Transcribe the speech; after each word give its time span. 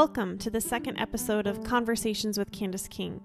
Welcome 0.00 0.38
to 0.38 0.50
the 0.50 0.60
second 0.60 0.98
episode 0.98 1.48
of 1.48 1.64
Conversations 1.64 2.38
with 2.38 2.52
Candace 2.52 2.86
King. 2.86 3.20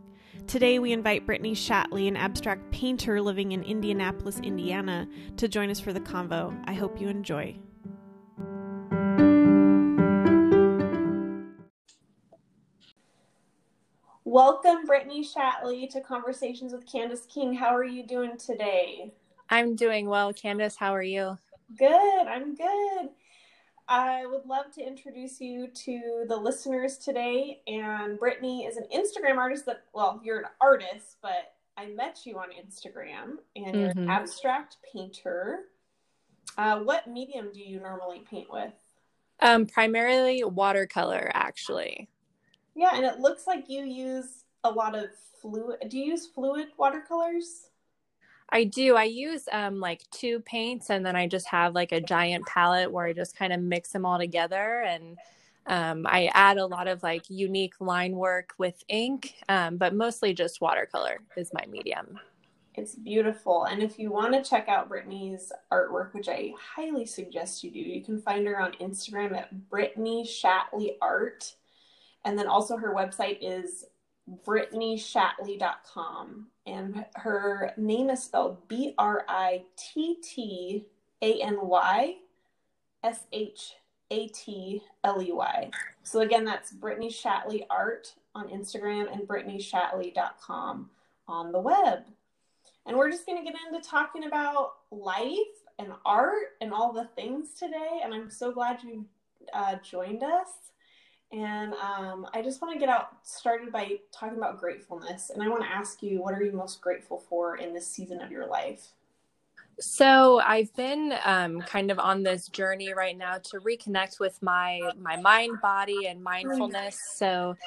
Today 0.48 0.80
we 0.80 0.92
invite 0.92 1.24
Brittany 1.24 1.54
Shatley, 1.54 2.08
an 2.08 2.18
abstract 2.18 2.72
painter 2.72 3.22
living 3.22 3.52
in 3.52 3.62
Indianapolis, 3.62 4.40
Indiana, 4.40 5.08
to 5.38 5.48
join 5.48 5.70
us 5.70 5.80
for 5.80 5.94
the 5.94 6.00
convo. 6.00 6.60
I 6.66 6.74
hope 6.74 7.00
you 7.00 7.10
enjoy. 7.10 7.56
Welcome, 14.24 14.88
Brittany 14.88 15.24
Shatley, 15.24 15.88
to 15.92 16.02
Conversations 16.02 16.74
with 16.74 16.92
Candace 16.92 17.28
King. 17.28 17.54
How 17.54 17.76
are 17.76 17.86
you 17.86 18.04
doing 18.04 18.36
today? 18.36 19.14
I'm 19.52 19.76
doing 19.76 20.10
well. 20.10 20.34
Candace, 20.34 20.76
how 20.76 20.96
are 20.96 21.04
you? 21.04 21.38
Good, 21.78 22.28
I'm 22.28 22.56
good. 22.56 23.10
I 23.88 24.26
would 24.26 24.46
love 24.46 24.72
to 24.76 24.82
introduce 24.82 25.42
you 25.42 25.68
to 25.68 26.26
the 26.28 26.38
listeners 26.38 26.98
today. 26.98 27.62
And 27.68 28.18
Brittany 28.18 28.66
is 28.66 28.78
an 28.78 28.86
Instagram 28.94 29.38
artist 29.38 29.66
that, 29.66 29.84
well, 29.94 30.22
you're 30.24 30.40
an 30.40 30.48
artist, 30.62 31.18
but 31.22 31.54
I 31.78 31.88
met 31.88 32.20
you 32.26 32.38
on 32.38 32.50
Instagram 32.50 33.38
and 33.56 33.80
you're 33.80 33.90
mm-hmm. 33.90 34.04
an 34.04 34.10
abstract 34.10 34.78
painter. 34.94 35.66
Uh, 36.58 36.80
what 36.80 37.08
medium 37.08 37.52
do 37.54 37.60
you 37.60 37.80
normally 37.80 38.24
paint 38.30 38.48
with? 38.52 38.74
Um, 39.40 39.66
primarily 39.66 40.44
watercolor, 40.44 41.32
actually. 41.34 42.10
Yeah, 42.76 42.92
and 42.94 43.06
it 43.06 43.20
looks 43.20 43.48
like 43.48 43.66
you 43.68 43.84
use 43.84 44.46
a 44.64 44.70
lot 44.70 44.96
of 44.96 45.08
fluid. 45.42 45.90
Do 45.90 45.98
you 45.98 46.06
use 46.06 46.28
fluid 46.28 46.68
watercolors? 46.78 47.70
I 48.54 48.66
do. 48.66 48.96
I 48.96 49.06
use 49.06 49.50
um 49.52 49.80
like 49.80 50.04
two 50.12 50.40
paints 50.42 50.90
and 50.92 51.06
then 51.06 51.16
I 51.16 51.28
just 51.28 51.48
have 51.48 51.74
like 51.74 51.92
a 51.92 52.00
giant 52.00 52.46
palette 52.46 52.92
where 52.92 53.08
I 53.08 53.14
just 53.14 53.36
kind 53.36 53.52
of 53.52 53.60
mix 53.60 53.90
them 53.90 54.06
all 54.06 54.20
together 54.20 54.84
and 54.88 55.18
um, 55.66 56.06
I 56.08 56.30
add 56.34 56.58
a 56.58 56.66
lot 56.66 56.88
of 56.88 57.04
like 57.04 57.24
unique 57.30 57.76
line 57.80 58.16
work 58.16 58.54
with 58.58 58.84
ink, 58.90 59.36
um, 59.50 59.78
but 59.78 59.96
mostly 59.96 60.34
just 60.34 60.62
watercolor 60.62 61.20
is 61.38 61.52
my 61.54 61.66
medium. 61.70 62.20
It's 62.76 62.96
beautiful. 62.96 63.66
And 63.66 63.82
if 63.82 64.00
you 64.00 64.12
want 64.12 64.34
to 64.34 64.48
check 64.48 64.68
out 64.68 64.90
Brittany's 64.90 65.52
artwork, 65.72 66.14
which 66.14 66.28
I 66.28 66.54
highly 66.76 67.06
suggest 67.06 67.64
you 67.64 67.72
do, 67.72 67.80
you 67.80 68.04
can 68.04 68.20
find 68.20 68.46
her 68.48 68.60
on 68.60 68.74
Instagram 68.74 69.38
at 69.38 69.70
Brittany 69.70 70.28
Shatley 70.28 70.96
Art. 71.02 71.56
And 72.26 72.38
then 72.38 72.48
also 72.48 72.76
her 72.78 72.94
website 72.94 73.38
is 73.42 73.86
brittanyshatley.com 74.46 76.48
and 76.66 77.06
her 77.16 77.74
name 77.78 78.10
is 78.10 78.24
spelled 78.24 78.68
B 78.68 78.94
R 78.98 79.26
I 79.28 79.64
T 79.76 80.18
T 80.24 80.86
A 81.22 81.42
N 81.42 81.58
Y 81.62 82.16
S 83.04 83.26
H 83.32 83.74
A 84.12 84.28
T 84.28 84.82
L 85.04 85.22
E 85.22 85.32
Y. 85.32 85.70
So 86.04 86.22
again, 86.22 86.46
that's 86.46 86.72
Brittany 86.72 87.10
Shatley 87.10 87.66
Art 87.70 88.14
on 88.36 88.50
Instagram 88.50 89.12
and 89.12 89.28
brittanyshatley.com 89.28 90.90
on 91.28 91.52
the 91.52 91.60
web. 91.60 92.04
And 92.86 92.98
we're 92.98 93.12
just 93.12 93.26
going 93.26 93.38
to 93.38 93.44
get 93.44 93.56
into 93.68 93.88
talking 93.88 94.26
about 94.26 94.74
life 94.92 95.38
and 95.80 95.90
art 96.06 96.58
and 96.62 96.74
all 96.74 96.92
the 96.92 97.08
things 97.16 97.54
today. 97.58 98.02
And 98.04 98.14
I'm 98.14 98.30
so 98.30 98.52
glad 98.52 98.84
you 98.84 99.06
uh, 99.54 99.76
joined 99.84 100.24
us. 100.24 100.48
And 101.34 101.74
um, 101.76 102.28
I 102.34 102.44
just 102.44 102.62
want 102.62 102.76
to 102.76 102.80
get 102.80 102.90
out 102.90 103.10
started 103.24 103.72
by 103.72 103.98
talking 104.12 104.38
about 104.38 104.60
gratefulness. 104.60 105.32
And 105.32 105.42
I 105.42 105.50
want 105.50 105.64
to 105.64 105.68
ask 105.68 106.04
you, 106.04 106.22
what 106.22 106.36
are 106.36 106.44
you 106.44 106.52
most 106.52 106.80
grateful 106.80 107.24
for 107.28 107.58
in 107.58 107.74
this 107.74 107.88
season 107.88 108.22
of 108.22 108.32
your 108.32 108.46
life? 108.46 108.90
So 109.80 110.40
I've 110.42 110.74
been 110.76 111.16
um, 111.26 111.62
kind 111.62 111.90
of 111.90 111.98
on 111.98 112.22
this 112.22 112.48
journey 112.50 112.94
right 112.94 113.18
now 113.18 113.40
to 113.40 113.60
reconnect 113.62 114.20
with 114.20 114.40
my 114.44 114.80
my 115.00 115.16
mind, 115.18 115.60
body, 115.60 116.06
and 116.06 116.24
mindfulness. 116.24 117.00
So 117.16 117.58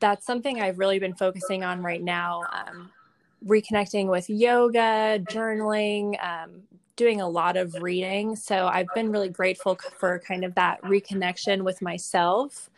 that's 0.00 0.26
something 0.26 0.60
I've 0.60 0.78
really 0.78 0.98
been 0.98 1.14
focusing 1.14 1.64
on 1.64 1.82
right 1.82 2.02
now. 2.02 2.42
Um, 2.52 2.90
reconnecting 3.46 4.10
with 4.10 4.28
yoga, 4.28 5.18
journaling, 5.30 6.22
um, 6.22 6.62
doing 6.96 7.22
a 7.22 7.28
lot 7.28 7.56
of 7.56 7.74
reading. 7.76 8.36
So 8.36 8.66
I've 8.66 8.92
been 8.94 9.10
really 9.10 9.30
grateful 9.30 9.78
for 9.98 10.18
kind 10.18 10.44
of 10.44 10.54
that 10.56 10.82
reconnection 10.82 11.62
with 11.62 11.80
myself 11.80 12.68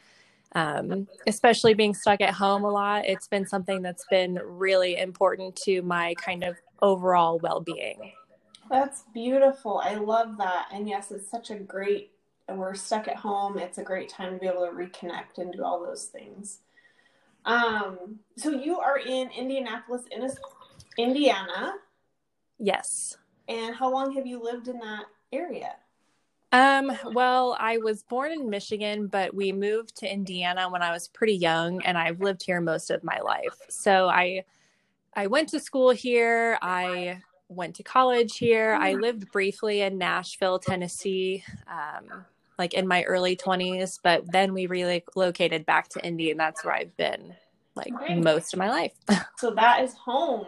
um, 0.55 1.06
especially 1.27 1.75
being 1.75 1.94
stuck 1.94 2.21
at 2.21 2.34
home 2.34 2.65
a 2.65 2.71
lot. 2.71 3.06
It's 3.06 3.28
been 3.28 3.47
something 3.47 3.83
that's 3.83 4.05
been 4.11 4.41
really 4.43 4.97
important 4.99 5.56
to 5.65 5.83
my 5.83 6.15
kind 6.15 6.44
of 6.44 6.56
overall 6.83 7.38
well 7.38 7.61
being. 7.61 8.12
That's 8.71 9.05
beautiful. 9.12 9.81
I 9.84 9.94
love 9.94 10.38
that. 10.38 10.69
And 10.72 10.88
yes, 10.88 11.11
it's 11.11 11.31
such 11.31 11.50
a 11.50 11.56
great, 11.56 12.12
we're 12.49 12.75
stuck 12.75 13.09
at 13.09 13.16
home. 13.16 13.59
It's 13.59 13.78
a 13.78 13.83
great 13.83 14.09
time 14.09 14.33
to 14.33 14.38
be 14.38 14.47
able 14.47 14.66
to 14.66 14.72
reconnect 14.72 15.38
and 15.38 15.53
do 15.53 15.65
all 15.65 15.84
those 15.84 16.05
things. 16.05 16.59
Um, 17.44 18.21
so 18.37 18.50
you 18.50 18.78
are 18.78 18.99
in 18.99 19.31
Indianapolis, 19.37 20.05
Indiana. 20.99 21.75
Yes. 22.59 23.17
And 23.49 23.75
how 23.75 23.91
long 23.91 24.15
have 24.15 24.27
you 24.27 24.43
lived 24.43 24.69
in 24.69 24.78
that 24.78 25.06
area? 25.32 25.75
Um, 26.53 26.93
well, 27.12 27.56
I 27.61 27.78
was 27.78 28.03
born 28.03 28.33
in 28.33 28.50
Michigan, 28.50 29.06
but 29.06 29.33
we 29.33 29.53
moved 29.53 29.97
to 29.99 30.12
Indiana 30.12 30.69
when 30.69 30.83
I 30.83 30.91
was 30.91 31.06
pretty 31.09 31.34
young 31.34 31.81
and 31.83 31.97
I've 31.97 32.21
lived 32.21 32.43
here 32.43 32.61
most 32.61 32.91
of 32.91 33.05
my 33.05 33.21
life. 33.21 33.55
So 33.69 34.09
I 34.09 34.44
I 35.15 35.27
went 35.27 35.49
to 35.50 35.61
school 35.61 35.91
here. 35.91 36.59
I 36.61 37.21
went 37.49 37.77
to 37.77 37.83
college 37.83 38.37
here. 38.37 38.75
I 38.75 38.94
lived 38.94 39.31
briefly 39.33 39.83
in 39.83 39.99
Nashville, 39.99 40.59
Tennessee, 40.59 41.44
um, 41.69 42.25
like 42.59 42.75
in 42.75 42.87
my 42.87 43.03
early 43.05 43.37
20s, 43.37 43.99
but 44.03 44.31
then 44.31 44.53
we 44.53 44.67
relocated 44.67 45.67
back 45.67 45.88
to 45.91 46.05
Indy 46.05 46.31
and 46.31 46.38
that's 46.38 46.65
where 46.65 46.75
I've 46.75 46.97
been 46.97 47.34
like 47.75 47.93
most 48.17 48.53
of 48.53 48.59
my 48.59 48.69
life. 48.69 48.93
so 49.38 49.50
that 49.53 49.82
is 49.82 49.94
home. 49.94 50.47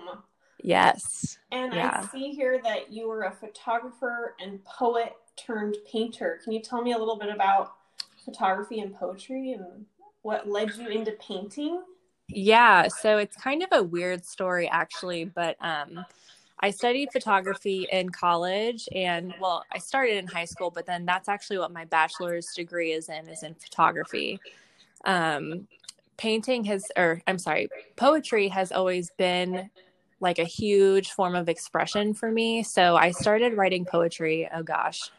Yes. 0.63 1.39
And 1.51 1.73
yeah. 1.73 2.05
I 2.05 2.07
see 2.17 2.31
here 2.31 2.61
that 2.63 2.93
you 2.93 3.09
were 3.09 3.23
a 3.23 3.33
photographer 3.33 4.37
and 4.41 4.65
poet 4.65 5.15
turned 5.37 5.77
painter. 5.91 6.41
Can 6.43 6.53
you 6.53 6.61
tell 6.61 6.83
me 6.83 6.93
a 6.93 6.99
little 6.99 7.17
bit 7.19 7.29
about 7.29 7.75
photography 8.25 8.81
and 8.81 8.95
poetry 8.95 9.53
and 9.53 9.87
what 10.23 10.49
led 10.49 10.75
you 10.77 10.89
into 10.89 11.13
painting? 11.13 11.83
Yeah, 12.29 12.89
so 12.89 13.19
it's 13.19 13.37
kind 13.37 13.63
of 13.63 13.69
a 13.73 13.83
weird 13.83 14.25
story 14.25 14.69
actually, 14.69 15.25
but 15.25 15.57
um 15.61 16.05
I 16.61 16.71
studied 16.71 17.11
photography 17.13 17.89
in 17.91 18.11
college 18.11 18.89
and 18.95 19.35
well, 19.41 19.65
I 19.73 19.79
started 19.79 20.17
in 20.17 20.29
high 20.29 20.45
school, 20.45 20.71
but 20.71 20.87
then 20.87 21.05
that's 21.05 21.29
actually 21.29 21.59
what 21.59 21.73
my 21.73 21.85
bachelor's 21.87 22.55
degree 22.55 22.93
is 22.93 23.09
in 23.09 23.29
is 23.29 23.43
in 23.43 23.55
photography. 23.55 24.41
Um 25.05 25.67
painting 26.17 26.65
has 26.65 26.91
or 26.97 27.21
I'm 27.27 27.39
sorry, 27.39 27.69
poetry 27.97 28.49
has 28.49 28.71
always 28.71 29.11
been 29.11 29.71
like 30.21 30.39
a 30.39 30.45
huge 30.45 31.11
form 31.11 31.35
of 31.35 31.49
expression 31.49 32.15
for 32.15 32.31
me. 32.31 32.63
So 32.63 32.97
I 32.97 33.11
started 33.11 33.55
writing 33.55 33.85
poetry, 33.85 34.49
oh 34.55 34.63
gosh, 34.63 35.11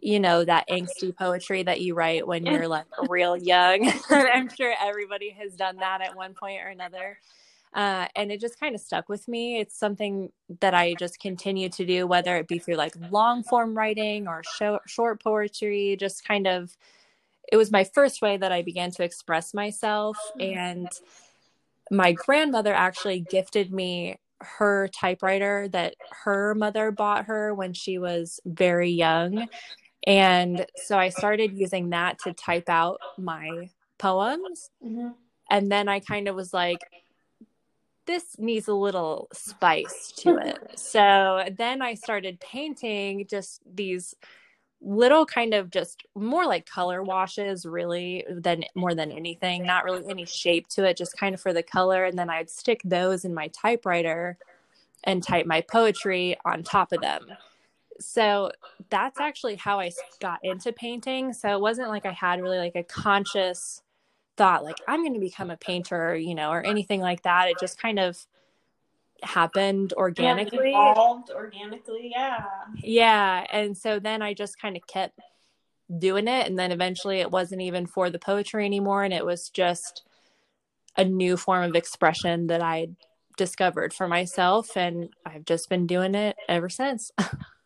you 0.00 0.20
know 0.20 0.44
that 0.44 0.68
angsty 0.68 1.14
poetry 1.14 1.62
that 1.62 1.80
you 1.80 1.94
write 1.94 2.26
when 2.26 2.46
you're 2.46 2.68
like 2.68 2.86
real 3.08 3.36
young. 3.36 3.90
I'm 4.10 4.48
sure 4.48 4.74
everybody 4.80 5.30
has 5.30 5.54
done 5.54 5.76
that 5.76 6.00
at 6.00 6.16
one 6.16 6.34
point 6.34 6.60
or 6.62 6.68
another. 6.68 7.18
Uh, 7.74 8.06
and 8.16 8.32
it 8.32 8.40
just 8.40 8.58
kind 8.58 8.74
of 8.74 8.80
stuck 8.80 9.08
with 9.08 9.28
me. 9.28 9.60
It's 9.60 9.78
something 9.78 10.30
that 10.60 10.72
i 10.74 10.94
just 10.94 11.20
continue 11.20 11.68
to 11.68 11.84
do 11.84 12.06
whether 12.06 12.36
it 12.36 12.48
be 12.48 12.58
through 12.58 12.76
like 12.76 12.94
long 13.10 13.42
form 13.42 13.76
writing 13.76 14.26
or 14.26 14.42
short, 14.56 14.82
short 14.86 15.22
poetry 15.22 15.94
just 16.00 16.26
kind 16.26 16.46
of 16.46 16.74
it 17.52 17.56
was 17.58 17.70
my 17.70 17.84
first 17.84 18.22
way 18.22 18.38
that 18.38 18.52
i 18.52 18.62
began 18.62 18.90
to 18.90 19.02
express 19.02 19.52
myself. 19.52 20.16
And 20.40 20.88
my 21.90 22.12
grandmother 22.12 22.72
actually 22.72 23.20
gifted 23.20 23.72
me 23.72 24.18
her 24.40 24.88
typewriter 24.88 25.68
that 25.68 25.94
her 26.24 26.54
mother 26.54 26.90
bought 26.90 27.26
her 27.26 27.54
when 27.54 27.72
she 27.72 27.98
was 27.98 28.40
very 28.44 28.90
young 28.90 29.48
and 30.08 30.64
so 30.76 30.98
I 30.98 31.10
started 31.10 31.52
using 31.52 31.90
that 31.90 32.18
to 32.20 32.32
type 32.32 32.70
out 32.70 32.98
my 33.18 33.68
poems. 33.98 34.70
Mm-hmm. 34.82 35.08
And 35.50 35.70
then 35.70 35.86
I 35.86 36.00
kind 36.00 36.28
of 36.28 36.34
was 36.34 36.54
like, 36.54 36.78
this 38.06 38.38
needs 38.38 38.68
a 38.68 38.74
little 38.74 39.28
spice 39.34 40.12
to 40.18 40.38
it. 40.38 40.58
so 40.78 41.44
then 41.58 41.82
I 41.82 41.92
started 41.92 42.40
painting 42.40 43.26
just 43.28 43.60
these 43.70 44.14
little 44.80 45.26
kind 45.26 45.52
of 45.52 45.70
just 45.70 46.04
more 46.14 46.46
like 46.46 46.64
color 46.64 47.02
washes 47.02 47.66
really 47.66 48.24
than 48.30 48.64
more 48.76 48.94
than 48.94 49.10
anything 49.10 49.64
not 49.64 49.82
really 49.82 50.08
any 50.08 50.24
shape 50.24 50.68
to 50.68 50.84
it 50.84 50.96
just 50.96 51.18
kind 51.18 51.34
of 51.34 51.40
for 51.40 51.52
the 51.52 51.64
color 51.64 52.04
and 52.04 52.16
then 52.16 52.30
i'd 52.30 52.48
stick 52.48 52.80
those 52.84 53.24
in 53.24 53.34
my 53.34 53.48
typewriter 53.48 54.38
and 55.02 55.20
type 55.20 55.46
my 55.46 55.60
poetry 55.62 56.36
on 56.44 56.62
top 56.62 56.92
of 56.92 57.00
them 57.00 57.26
so 58.00 58.52
that's 58.90 59.20
actually 59.20 59.56
how 59.56 59.80
I 59.80 59.90
got 60.20 60.40
into 60.42 60.72
painting. 60.72 61.32
So 61.32 61.48
it 61.50 61.60
wasn't 61.60 61.88
like 61.88 62.06
I 62.06 62.12
had 62.12 62.40
really 62.40 62.58
like 62.58 62.76
a 62.76 62.82
conscious 62.82 63.82
thought, 64.36 64.64
like 64.64 64.76
I'm 64.86 65.02
going 65.02 65.14
to 65.14 65.20
become 65.20 65.50
a 65.50 65.56
painter, 65.56 66.16
you 66.16 66.34
know, 66.34 66.50
or 66.50 66.62
anything 66.62 67.00
like 67.00 67.22
that. 67.22 67.48
It 67.48 67.58
just 67.58 67.80
kind 67.80 67.98
of 67.98 68.24
happened 69.22 69.92
organically. 69.94 70.70
Yeah, 70.72 70.92
evolved 70.92 71.30
organically, 71.30 72.12
yeah. 72.14 72.44
Yeah, 72.76 73.46
and 73.50 73.76
so 73.76 73.98
then 73.98 74.22
I 74.22 74.34
just 74.34 74.60
kind 74.60 74.76
of 74.76 74.86
kept 74.86 75.18
doing 75.98 76.28
it. 76.28 76.46
And 76.46 76.58
then 76.58 76.72
eventually 76.72 77.20
it 77.20 77.30
wasn't 77.30 77.62
even 77.62 77.86
for 77.86 78.10
the 78.10 78.18
poetry 78.18 78.64
anymore. 78.64 79.02
And 79.02 79.12
it 79.12 79.24
was 79.24 79.50
just 79.50 80.02
a 80.96 81.04
new 81.04 81.36
form 81.36 81.64
of 81.64 81.74
expression 81.76 82.48
that 82.48 82.62
I 82.62 82.88
discovered 83.36 83.92
for 83.92 84.06
myself. 84.06 84.76
And 84.76 85.10
I've 85.24 85.44
just 85.44 85.68
been 85.68 85.86
doing 85.86 86.14
it 86.14 86.36
ever 86.48 86.68
since. 86.68 87.10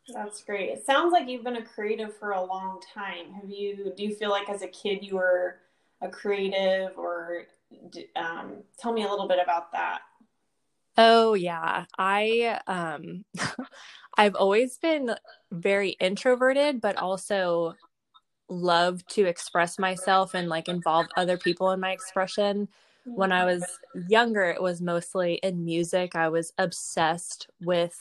That's 0.09 0.43
great. 0.43 0.71
It 0.71 0.85
sounds 0.85 1.13
like 1.13 1.29
you've 1.29 1.45
been 1.45 1.57
a 1.57 1.65
creative 1.65 2.17
for 2.17 2.33
a 2.33 2.45
long 2.45 2.81
time. 2.95 3.33
Have 3.35 3.49
you, 3.49 3.93
do 3.97 4.03
you 4.03 4.15
feel 4.15 4.31
like 4.31 4.49
as 4.49 4.63
a 4.63 4.69
kid 4.69 5.05
you 5.05 5.17
were 5.17 5.61
a 6.01 6.09
creative 6.09 6.99
or 6.99 7.47
um, 8.17 8.65
tell 8.79 8.93
me 8.93 9.05
a 9.05 9.09
little 9.09 9.29
bit 9.29 9.39
about 9.43 9.73
that? 9.73 10.01
Oh 10.99 11.35
yeah, 11.35 11.87
I 11.99 12.61
um 12.67 13.25
I've 14.19 14.35
always 14.35 14.77
been 14.79 15.15
very 15.51 15.91
introverted 15.91 16.81
but 16.81 16.97
also 16.97 17.75
love 18.49 19.07
to 19.09 19.27
express 19.27 19.79
myself 19.79 20.35
and 20.35 20.49
like 20.49 20.69
involve 20.69 21.09
other 21.17 21.39
people 21.39 21.71
in 21.73 21.81
my 21.81 21.93
expression. 21.93 22.69
When 23.15 23.33
I 23.33 23.45
was 23.45 23.79
younger, 23.95 24.45
it 24.45 24.63
was 24.63 24.81
mostly 24.83 25.35
in 25.43 25.65
music. 25.65 26.17
I 26.17 26.29
was 26.29 26.53
obsessed 26.59 27.49
with 27.61 27.97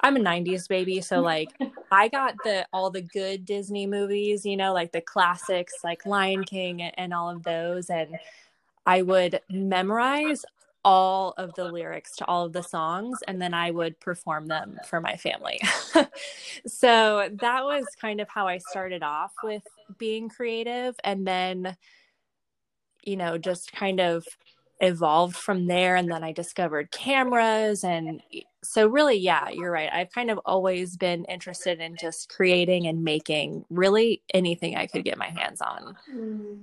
I'm 0.00 0.16
a 0.16 0.20
90s 0.20 0.68
baby, 0.68 1.00
so 1.00 1.20
like 1.22 1.50
I 1.90 2.08
got 2.08 2.34
the 2.44 2.66
all 2.72 2.90
the 2.90 3.02
good 3.02 3.44
Disney 3.44 3.86
movies, 3.86 4.44
you 4.44 4.56
know, 4.56 4.72
like 4.72 4.92
the 4.92 5.00
classics 5.00 5.74
like 5.82 6.06
Lion 6.06 6.44
King 6.44 6.82
and, 6.82 6.94
and 6.98 7.14
all 7.14 7.30
of 7.30 7.42
those 7.42 7.90
and 7.90 8.16
I 8.86 9.02
would 9.02 9.40
memorize 9.50 10.44
all 10.84 11.34
of 11.36 11.52
the 11.54 11.64
lyrics 11.64 12.16
to 12.16 12.24
all 12.26 12.46
of 12.46 12.52
the 12.52 12.62
songs 12.62 13.18
and 13.26 13.42
then 13.42 13.52
I 13.52 13.70
would 13.70 14.00
perform 14.00 14.46
them 14.46 14.78
for 14.86 15.00
my 15.00 15.16
family. 15.16 15.60
so 16.66 17.28
that 17.40 17.64
was 17.64 17.84
kind 18.00 18.20
of 18.20 18.28
how 18.28 18.46
I 18.46 18.58
started 18.58 19.02
off 19.02 19.32
with 19.42 19.64
being 19.98 20.28
creative 20.28 20.94
and 21.04 21.26
then 21.26 21.76
you 23.02 23.16
know 23.16 23.38
just 23.38 23.72
kind 23.72 24.00
of 24.00 24.26
evolved 24.80 25.36
from 25.36 25.66
there 25.66 25.96
and 25.96 26.10
then 26.10 26.22
I 26.22 26.32
discovered 26.32 26.90
cameras 26.90 27.82
and 27.82 28.22
so 28.62 28.86
really 28.86 29.18
yeah 29.18 29.48
you're 29.48 29.72
right 29.72 29.90
I've 29.92 30.10
kind 30.10 30.30
of 30.30 30.38
always 30.44 30.96
been 30.96 31.24
interested 31.24 31.80
in 31.80 31.96
just 31.96 32.28
creating 32.28 32.86
and 32.86 33.02
making 33.02 33.64
really 33.70 34.22
anything 34.32 34.76
I 34.76 34.86
could 34.86 35.04
get 35.04 35.18
my 35.18 35.28
hands 35.28 35.60
on. 35.60 35.96
Mm. 36.12 36.62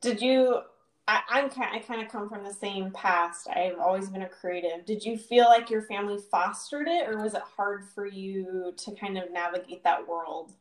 Did 0.00 0.20
you 0.20 0.62
I, 1.06 1.20
I'm 1.28 1.50
I 1.56 1.80
kind 1.80 2.02
of 2.02 2.08
come 2.08 2.28
from 2.28 2.44
the 2.44 2.52
same 2.52 2.90
past. 2.92 3.46
I've 3.48 3.78
always 3.78 4.08
been 4.08 4.22
a 4.22 4.28
creative. 4.28 4.86
Did 4.86 5.04
you 5.04 5.18
feel 5.18 5.44
like 5.44 5.68
your 5.68 5.82
family 5.82 6.18
fostered 6.30 6.88
it, 6.88 7.08
or 7.08 7.22
was 7.22 7.34
it 7.34 7.42
hard 7.56 7.84
for 7.94 8.06
you 8.06 8.72
to 8.76 8.92
kind 8.92 9.18
of 9.18 9.30
navigate 9.30 9.84
that 9.84 10.08
world? 10.08 10.52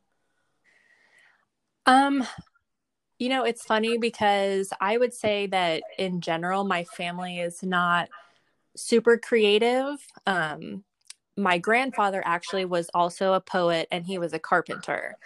Um, 1.86 2.26
you 3.24 3.30
know, 3.30 3.46
it's 3.46 3.64
funny 3.64 3.98
because 3.98 4.74
I 4.82 4.98
would 4.98 5.14
say 5.14 5.48
that 5.48 5.84
in 5.98 6.20
general, 6.20 6.66
my 6.66 6.84
family 6.84 7.40
is 7.40 7.64
not 7.64 8.10
super 8.76 9.18
creative. 9.18 10.06
Um, 10.28 10.84
my 11.38 11.58
grandfather 11.58 12.22
actually 12.26 12.66
was 12.66 12.90
also 12.94 13.34
a 13.34 13.40
poet 13.42 13.88
and 13.92 14.06
he 14.06 14.18
was 14.18 14.34
a 14.34 14.40
carpenter. 14.40 15.18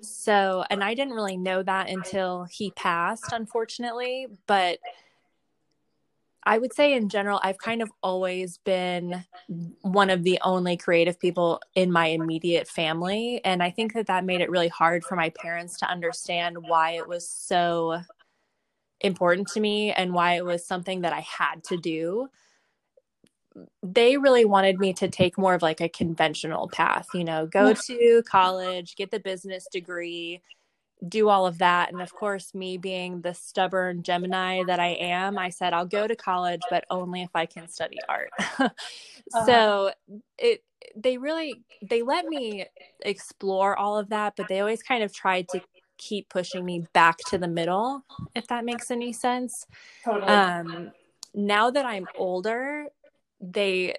So, 0.00 0.64
and 0.70 0.84
I 0.84 0.94
didn't 0.94 1.14
really 1.14 1.36
know 1.36 1.62
that 1.64 1.90
until 1.90 2.44
he 2.44 2.70
passed, 2.70 3.32
unfortunately. 3.32 4.28
But 4.46 4.78
I 6.44 6.58
would 6.58 6.72
say 6.72 6.94
in 6.94 7.08
general, 7.08 7.40
I've 7.42 7.58
kind 7.58 7.82
of 7.82 7.90
always 8.02 8.58
been 8.58 9.24
one 9.82 10.10
of 10.10 10.22
the 10.22 10.38
only 10.42 10.76
creative 10.76 11.20
people 11.20 11.60
in 11.74 11.92
my 11.92 12.06
immediate 12.06 12.66
family. 12.66 13.40
And 13.44 13.62
I 13.62 13.70
think 13.70 13.92
that 13.94 14.06
that 14.06 14.24
made 14.24 14.40
it 14.40 14.50
really 14.50 14.68
hard 14.68 15.04
for 15.04 15.16
my 15.16 15.30
parents 15.30 15.78
to 15.80 15.90
understand 15.90 16.56
why 16.66 16.92
it 16.92 17.06
was 17.06 17.28
so 17.28 18.00
important 19.00 19.48
to 19.48 19.60
me 19.60 19.92
and 19.92 20.14
why 20.14 20.34
it 20.34 20.44
was 20.44 20.66
something 20.66 21.02
that 21.02 21.12
I 21.12 21.20
had 21.20 21.62
to 21.64 21.76
do 21.76 22.28
they 23.82 24.16
really 24.16 24.44
wanted 24.44 24.78
me 24.78 24.92
to 24.94 25.08
take 25.08 25.36
more 25.36 25.54
of 25.54 25.62
like 25.62 25.80
a 25.80 25.88
conventional 25.88 26.68
path, 26.68 27.08
you 27.14 27.24
know, 27.24 27.46
go 27.46 27.74
to 27.74 28.22
college, 28.28 28.94
get 28.96 29.10
the 29.10 29.20
business 29.20 29.66
degree, 29.72 30.40
do 31.08 31.28
all 31.28 31.46
of 31.46 31.58
that. 31.58 31.92
And 31.92 32.00
of 32.00 32.12
course, 32.14 32.54
me 32.54 32.76
being 32.76 33.20
the 33.20 33.34
stubborn 33.34 34.02
Gemini 34.02 34.64
that 34.64 34.78
I 34.78 34.88
am, 34.88 35.38
I 35.38 35.48
said, 35.48 35.72
I'll 35.72 35.86
go 35.86 36.06
to 36.06 36.14
college, 36.14 36.60
but 36.70 36.84
only 36.90 37.22
if 37.22 37.30
I 37.34 37.46
can 37.46 37.68
study 37.68 37.98
art. 38.08 38.30
uh-huh. 38.38 39.46
So 39.46 39.92
it, 40.38 40.62
they 40.96 41.18
really, 41.18 41.62
they 41.82 42.02
let 42.02 42.26
me 42.26 42.66
explore 43.00 43.78
all 43.78 43.98
of 43.98 44.10
that, 44.10 44.34
but 44.36 44.48
they 44.48 44.60
always 44.60 44.82
kind 44.82 45.02
of 45.02 45.12
tried 45.12 45.48
to 45.50 45.60
keep 45.96 46.28
pushing 46.28 46.64
me 46.64 46.86
back 46.92 47.18
to 47.28 47.38
the 47.38 47.48
middle, 47.48 48.04
if 48.34 48.46
that 48.48 48.64
makes 48.64 48.90
any 48.90 49.12
sense. 49.12 49.66
Totally. 50.04 50.32
Um, 50.32 50.90
now 51.34 51.70
that 51.70 51.84
I'm 51.84 52.06
older, 52.16 52.86
they 53.40 53.96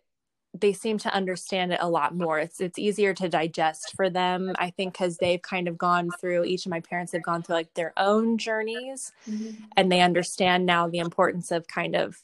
they 0.54 0.74
seem 0.74 0.98
to 0.98 1.14
understand 1.14 1.72
it 1.72 1.80
a 1.82 1.90
lot 1.90 2.16
more. 2.16 2.40
It's 2.40 2.60
it's 2.60 2.78
easier 2.78 3.14
to 3.14 3.30
digest 3.30 3.94
for 3.96 4.10
them, 4.10 4.54
I 4.58 4.70
think, 4.70 4.94
because 4.94 5.18
they've 5.18 5.42
kind 5.42 5.68
of 5.68 5.78
gone 5.78 6.10
through. 6.20 6.44
Each 6.44 6.66
of 6.66 6.70
my 6.70 6.82
parents 6.82 7.14
have 7.14 7.24
gone 7.24 7.42
through 7.42 7.56
like 7.56 7.74
their 7.74 7.94
own 7.96 8.38
journeys, 8.38 9.14
mm-hmm. 9.30 9.64
and 9.78 9.92
they 9.92 10.02
understand 10.02 10.66
now 10.66 10.90
the 10.90 11.00
importance 11.00 11.52
of 11.52 11.68
kind 11.68 11.96
of, 11.96 12.18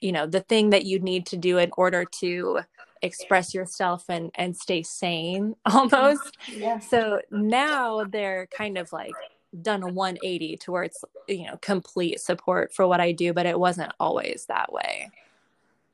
you 0.00 0.12
know, 0.12 0.26
the 0.26 0.40
thing 0.40 0.70
that 0.70 0.86
you 0.86 0.98
need 0.98 1.26
to 1.26 1.36
do 1.36 1.58
in 1.58 1.70
order 1.76 2.06
to 2.20 2.60
express 3.02 3.52
yourself 3.52 4.04
and 4.08 4.30
and 4.36 4.56
stay 4.56 4.82
sane, 4.82 5.56
almost. 5.66 6.38
Yeah. 6.50 6.78
So 6.78 7.20
now 7.30 8.04
they're 8.04 8.46
kind 8.46 8.78
of 8.78 8.92
like 8.94 9.12
done 9.60 9.82
a 9.82 9.88
180 9.88 10.56
to 10.58 10.72
where 10.72 10.84
it's 10.84 11.04
you 11.28 11.44
know 11.44 11.58
complete 11.60 12.18
support 12.18 12.72
for 12.72 12.86
what 12.86 13.00
I 13.00 13.12
do, 13.12 13.34
but 13.34 13.44
it 13.44 13.60
wasn't 13.60 13.92
always 14.00 14.46
that 14.48 14.72
way 14.72 15.10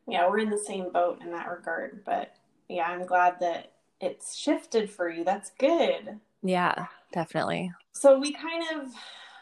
yeah, 0.06 0.28
we're 0.28 0.38
in 0.38 0.50
the 0.50 0.58
same 0.58 0.92
boat 0.92 1.20
in 1.22 1.30
that 1.32 1.50
regard. 1.50 2.04
But 2.04 2.34
yeah, 2.68 2.84
I'm 2.84 3.06
glad 3.06 3.40
that 3.40 3.72
it's 4.00 4.36
shifted 4.36 4.90
for 4.90 5.08
you. 5.08 5.24
That's 5.24 5.50
good. 5.58 6.20
Yeah, 6.42 6.86
definitely. 7.12 7.72
So 7.92 8.18
we 8.18 8.32
kind 8.32 8.64
of 8.74 8.92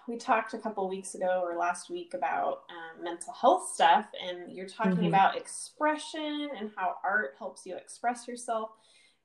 we 0.07 0.17
talked 0.17 0.55
a 0.55 0.59
couple 0.59 0.89
weeks 0.89 1.15
ago 1.15 1.43
or 1.43 1.57
last 1.57 1.91
week 1.91 2.13
about 2.15 2.63
um, 2.71 3.03
mental 3.03 3.33
health 3.33 3.71
stuff, 3.73 4.07
and 4.23 4.53
you're 4.53 4.69
talking 4.69 4.93
mm-hmm. 4.93 5.07
about 5.07 5.37
expression 5.37 6.51
and 6.59 6.71
how 6.77 6.97
art 7.03 7.35
helps 7.39 7.65
you 7.65 7.77
express 7.77 8.29
yourself. 8.29 8.71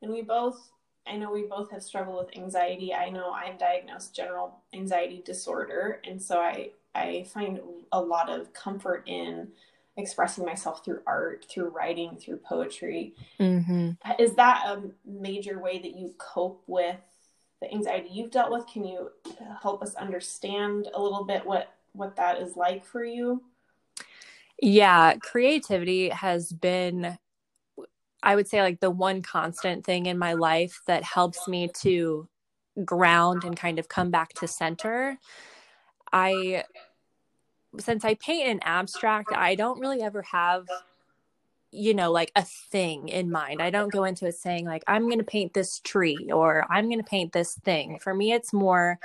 And 0.01 0.12
we 0.12 0.21
both, 0.21 0.71
I 1.06 1.18
know 1.18 1.31
we 1.31 1.44
both 1.44 1.69
have 1.71 1.83
struggled 1.83 2.25
with 2.25 2.38
anxiety. 2.38 2.94
I 2.94 3.09
know 3.09 3.33
I'm 3.33 3.57
diagnosed 3.57 4.16
general 4.16 4.61
anxiety 4.73 5.21
disorder, 5.25 6.02
and 6.06 6.21
so 6.21 6.40
I 6.40 6.71
I 6.95 7.25
find 7.33 7.59
a 7.92 8.02
lot 8.02 8.30
of 8.30 8.52
comfort 8.54 9.04
in 9.07 9.49
expressing 9.99 10.45
myself 10.45 10.83
through 10.83 11.01
art, 11.06 11.45
through 11.49 11.69
writing, 11.69 12.18
through 12.18 12.37
poetry. 12.37 13.13
Mm-hmm. 13.39 13.91
Is 14.19 14.35
that 14.35 14.63
a 14.65 14.81
major 15.06 15.59
way 15.59 15.79
that 15.79 15.95
you 15.95 16.13
cope 16.18 16.63
with 16.68 16.97
the 17.61 17.71
anxiety 17.71 18.09
you've 18.11 18.31
dealt 18.31 18.51
with? 18.51 18.65
Can 18.68 18.85
you 18.85 19.11
help 19.61 19.81
us 19.81 19.95
understand 19.95 20.87
a 20.94 21.01
little 21.01 21.25
bit 21.25 21.45
what 21.45 21.73
what 21.94 22.15
that 22.15 22.41
is 22.41 22.56
like 22.56 22.85
for 22.85 23.03
you? 23.03 23.44
Yeah, 24.61 25.15
creativity 25.15 26.09
has 26.09 26.51
been 26.51 27.18
I 28.21 28.35
would 28.35 28.47
say 28.47 28.61
like 28.61 28.79
the 28.79 28.91
one 28.91 29.21
constant 29.21 29.85
thing 29.85 30.06
in 30.06 30.18
my 30.18 30.33
life 30.33 30.81
that 30.87 31.03
helps 31.03 31.47
me 31.47 31.69
to 31.81 32.27
ground 32.85 33.44
and 33.44 33.56
kind 33.56 33.79
of 33.79 33.87
come 33.87 34.11
back 34.11 34.33
to 34.35 34.47
center. 34.47 35.18
I 36.11 36.63
since 37.78 38.04
I 38.04 38.16
paint 38.16 38.47
in 38.47 38.59
abstract, 38.64 39.31
I 39.33 39.56
don't 39.56 39.80
really 39.80 40.02
ever 40.02 40.21
have 40.23 40.68
you 41.71 41.94
know 41.94 42.11
like 42.11 42.31
a 42.35 42.44
thing 42.44 43.09
in 43.09 43.31
mind. 43.31 43.61
I 43.61 43.69
don't 43.69 43.92
go 43.92 44.04
into 44.04 44.26
it 44.26 44.35
saying 44.35 44.66
like 44.66 44.83
I'm 44.88 45.04
going 45.04 45.19
to 45.19 45.23
paint 45.23 45.54
this 45.54 45.80
tree 45.80 46.30
or 46.33 46.66
I'm 46.69 46.85
going 46.85 46.99
to 46.99 47.04
paint 47.04 47.31
this 47.31 47.56
thing. 47.56 47.99
For 47.99 48.14
me 48.14 48.33
it's 48.33 48.54
more 48.54 48.99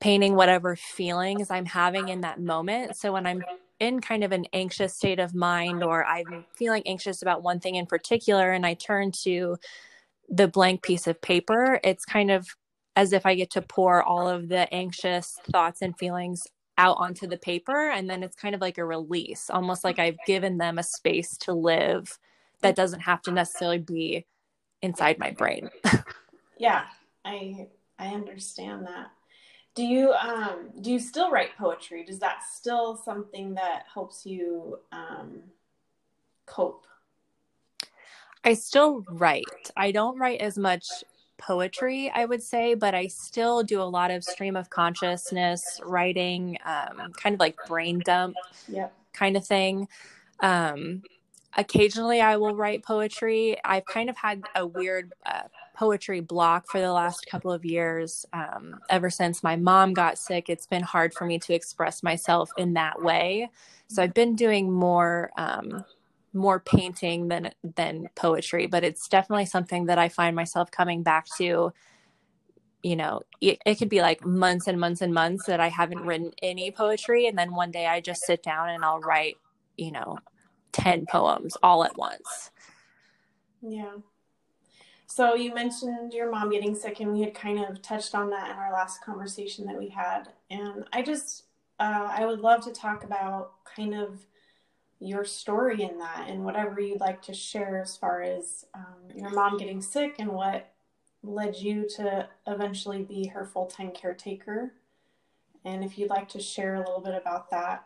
painting 0.00 0.34
whatever 0.34 0.76
feelings 0.76 1.50
I'm 1.50 1.64
having 1.64 2.08
in 2.08 2.20
that 2.20 2.40
moment. 2.40 2.96
So 2.96 3.12
when 3.12 3.26
I'm 3.26 3.42
in 3.80 4.00
kind 4.00 4.24
of 4.24 4.32
an 4.32 4.46
anxious 4.52 4.94
state 4.94 5.18
of 5.18 5.34
mind 5.34 5.82
or 5.82 6.04
I'm 6.04 6.44
feeling 6.54 6.82
anxious 6.86 7.22
about 7.22 7.42
one 7.42 7.60
thing 7.60 7.74
in 7.74 7.86
particular 7.86 8.52
and 8.52 8.64
I 8.64 8.74
turn 8.74 9.10
to 9.24 9.56
the 10.28 10.48
blank 10.48 10.82
piece 10.82 11.06
of 11.06 11.20
paper, 11.20 11.80
it's 11.82 12.04
kind 12.04 12.30
of 12.30 12.48
as 12.94 13.12
if 13.12 13.26
I 13.26 13.34
get 13.34 13.50
to 13.50 13.62
pour 13.62 14.02
all 14.02 14.28
of 14.28 14.48
the 14.48 14.72
anxious 14.72 15.38
thoughts 15.50 15.82
and 15.82 15.96
feelings 15.98 16.46
out 16.78 16.96
onto 16.98 17.26
the 17.26 17.38
paper 17.38 17.90
and 17.90 18.08
then 18.08 18.22
it's 18.22 18.36
kind 18.36 18.54
of 18.54 18.60
like 18.60 18.78
a 18.78 18.84
release 18.84 19.48
almost 19.50 19.82
like 19.82 19.98
i've 19.98 20.18
given 20.26 20.58
them 20.58 20.78
a 20.78 20.82
space 20.82 21.36
to 21.36 21.52
live 21.52 22.18
that 22.60 22.76
doesn't 22.76 23.00
have 23.00 23.22
to 23.22 23.30
necessarily 23.30 23.78
be 23.78 24.26
inside 24.82 25.18
my 25.18 25.30
brain. 25.30 25.68
Yeah 26.58 26.84
i 27.24 27.66
i 27.98 28.08
understand 28.08 28.86
that. 28.86 29.10
Do 29.74 29.82
you 29.84 30.12
um 30.12 30.70
do 30.80 30.90
you 30.90 30.98
still 30.98 31.30
write 31.30 31.56
poetry? 31.58 32.04
Does 32.04 32.18
that 32.20 32.42
still 32.42 32.96
something 32.96 33.54
that 33.54 33.84
helps 33.92 34.24
you 34.24 34.78
um 34.92 35.42
cope? 36.46 36.86
I 38.44 38.54
still 38.54 39.04
write. 39.10 39.44
I 39.76 39.90
don't 39.90 40.18
write 40.18 40.40
as 40.40 40.56
much 40.56 40.88
poetry, 41.38 42.10
I 42.14 42.24
would 42.24 42.42
say, 42.42 42.74
but 42.74 42.94
I 42.94 43.06
still 43.06 43.62
do 43.62 43.80
a 43.80 43.84
lot 43.84 44.10
of 44.10 44.24
stream 44.24 44.56
of 44.56 44.70
consciousness 44.70 45.80
writing, 45.84 46.58
um, 46.64 47.12
kind 47.12 47.34
of 47.34 47.40
like 47.40 47.56
brain 47.66 48.00
dump 48.04 48.36
yep. 48.68 48.92
kind 49.12 49.36
of 49.36 49.46
thing. 49.46 49.88
Um, 50.40 51.02
occasionally, 51.56 52.20
I 52.20 52.36
will 52.36 52.54
write 52.54 52.84
poetry. 52.84 53.56
I've 53.64 53.86
kind 53.86 54.10
of 54.10 54.16
had 54.16 54.42
a 54.54 54.66
weird 54.66 55.12
uh, 55.24 55.42
poetry 55.74 56.20
block 56.20 56.66
for 56.70 56.80
the 56.80 56.92
last 56.92 57.26
couple 57.30 57.52
of 57.52 57.64
years. 57.64 58.24
Um, 58.32 58.80
ever 58.88 59.10
since 59.10 59.42
my 59.42 59.56
mom 59.56 59.92
got 59.92 60.18
sick, 60.18 60.48
it's 60.48 60.66
been 60.66 60.82
hard 60.82 61.14
for 61.14 61.26
me 61.26 61.38
to 61.40 61.54
express 61.54 62.02
myself 62.02 62.50
in 62.56 62.74
that 62.74 63.02
way. 63.02 63.50
So 63.88 64.02
I've 64.02 64.14
been 64.14 64.34
doing 64.34 64.72
more 64.72 65.30
um, 65.36 65.84
more 66.36 66.60
painting 66.60 67.28
than 67.28 67.50
than 67.74 68.08
poetry, 68.14 68.66
but 68.66 68.84
it's 68.84 69.08
definitely 69.08 69.46
something 69.46 69.86
that 69.86 69.98
I 69.98 70.08
find 70.08 70.36
myself 70.36 70.70
coming 70.70 71.02
back 71.02 71.26
to. 71.38 71.72
You 72.82 72.94
know, 72.94 73.22
it, 73.40 73.58
it 73.66 73.76
could 73.76 73.88
be 73.88 74.00
like 74.00 74.24
months 74.24 74.68
and 74.68 74.78
months 74.78 75.00
and 75.00 75.12
months 75.12 75.46
that 75.46 75.58
I 75.58 75.68
haven't 75.68 76.06
written 76.06 76.30
any 76.42 76.70
poetry, 76.70 77.26
and 77.26 77.36
then 77.36 77.54
one 77.54 77.72
day 77.72 77.86
I 77.86 78.00
just 78.00 78.22
sit 78.22 78.44
down 78.44 78.68
and 78.68 78.84
I'll 78.84 79.00
write, 79.00 79.36
you 79.76 79.90
know, 79.90 80.18
ten 80.70 81.06
poems 81.06 81.56
all 81.64 81.82
at 81.82 81.96
once. 81.96 82.52
Yeah. 83.60 83.94
So 85.08 85.34
you 85.34 85.54
mentioned 85.54 86.12
your 86.12 86.30
mom 86.30 86.50
getting 86.50 86.74
sick, 86.74 87.00
and 87.00 87.12
we 87.12 87.22
had 87.22 87.34
kind 87.34 87.64
of 87.64 87.80
touched 87.82 88.14
on 88.14 88.30
that 88.30 88.50
in 88.50 88.56
our 88.56 88.72
last 88.72 89.02
conversation 89.02 89.66
that 89.66 89.78
we 89.78 89.88
had. 89.88 90.28
And 90.50 90.84
I 90.92 91.02
just, 91.02 91.44
uh, 91.80 92.08
I 92.10 92.26
would 92.26 92.40
love 92.40 92.62
to 92.64 92.72
talk 92.72 93.04
about 93.04 93.52
kind 93.74 93.94
of 93.94 94.26
your 94.98 95.24
story 95.24 95.82
in 95.82 95.98
that 95.98 96.26
and 96.28 96.44
whatever 96.44 96.80
you'd 96.80 97.00
like 97.00 97.20
to 97.22 97.34
share 97.34 97.80
as 97.80 97.96
far 97.96 98.22
as 98.22 98.64
um, 98.74 98.94
your 99.14 99.30
mom 99.30 99.58
getting 99.58 99.82
sick 99.82 100.16
and 100.18 100.30
what 100.30 100.72
led 101.22 101.56
you 101.56 101.86
to 101.96 102.28
eventually 102.46 103.02
be 103.02 103.26
her 103.26 103.44
full 103.44 103.66
time 103.66 103.90
caretaker. 103.90 104.72
And 105.64 105.84
if 105.84 105.98
you'd 105.98 106.10
like 106.10 106.28
to 106.30 106.40
share 106.40 106.76
a 106.76 106.78
little 106.78 107.00
bit 107.00 107.14
about 107.14 107.50
that. 107.50 107.84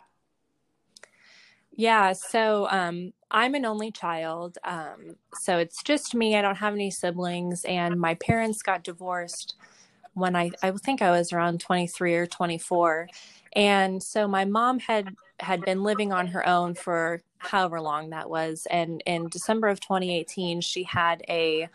Yeah, 1.72 2.12
so 2.12 2.68
um, 2.70 3.12
I'm 3.30 3.54
an 3.54 3.64
only 3.64 3.90
child. 3.90 4.58
Um, 4.64 5.16
so 5.34 5.58
it's 5.58 5.82
just 5.82 6.14
me. 6.14 6.36
I 6.36 6.42
don't 6.42 6.56
have 6.56 6.74
any 6.74 6.90
siblings. 6.90 7.64
And 7.64 7.98
my 7.98 8.14
parents 8.16 8.60
got 8.62 8.84
divorced 8.84 9.54
when 10.14 10.36
I, 10.36 10.50
I 10.62 10.72
think 10.72 11.00
I 11.00 11.10
was 11.10 11.32
around 11.32 11.60
23 11.60 12.16
or 12.16 12.26
24. 12.26 13.08
And 13.54 14.02
so 14.02 14.28
my 14.28 14.44
mom 14.44 14.78
had 14.78 15.14
had 15.40 15.62
been 15.62 15.82
living 15.82 16.12
on 16.12 16.26
her 16.28 16.46
own 16.46 16.74
for 16.74 17.22
however 17.38 17.80
long 17.80 18.10
that 18.10 18.28
was. 18.28 18.66
And 18.70 19.02
in 19.06 19.28
December 19.28 19.68
of 19.68 19.80
2018, 19.80 20.60
she 20.60 20.84
had 20.84 21.22
a 21.28 21.68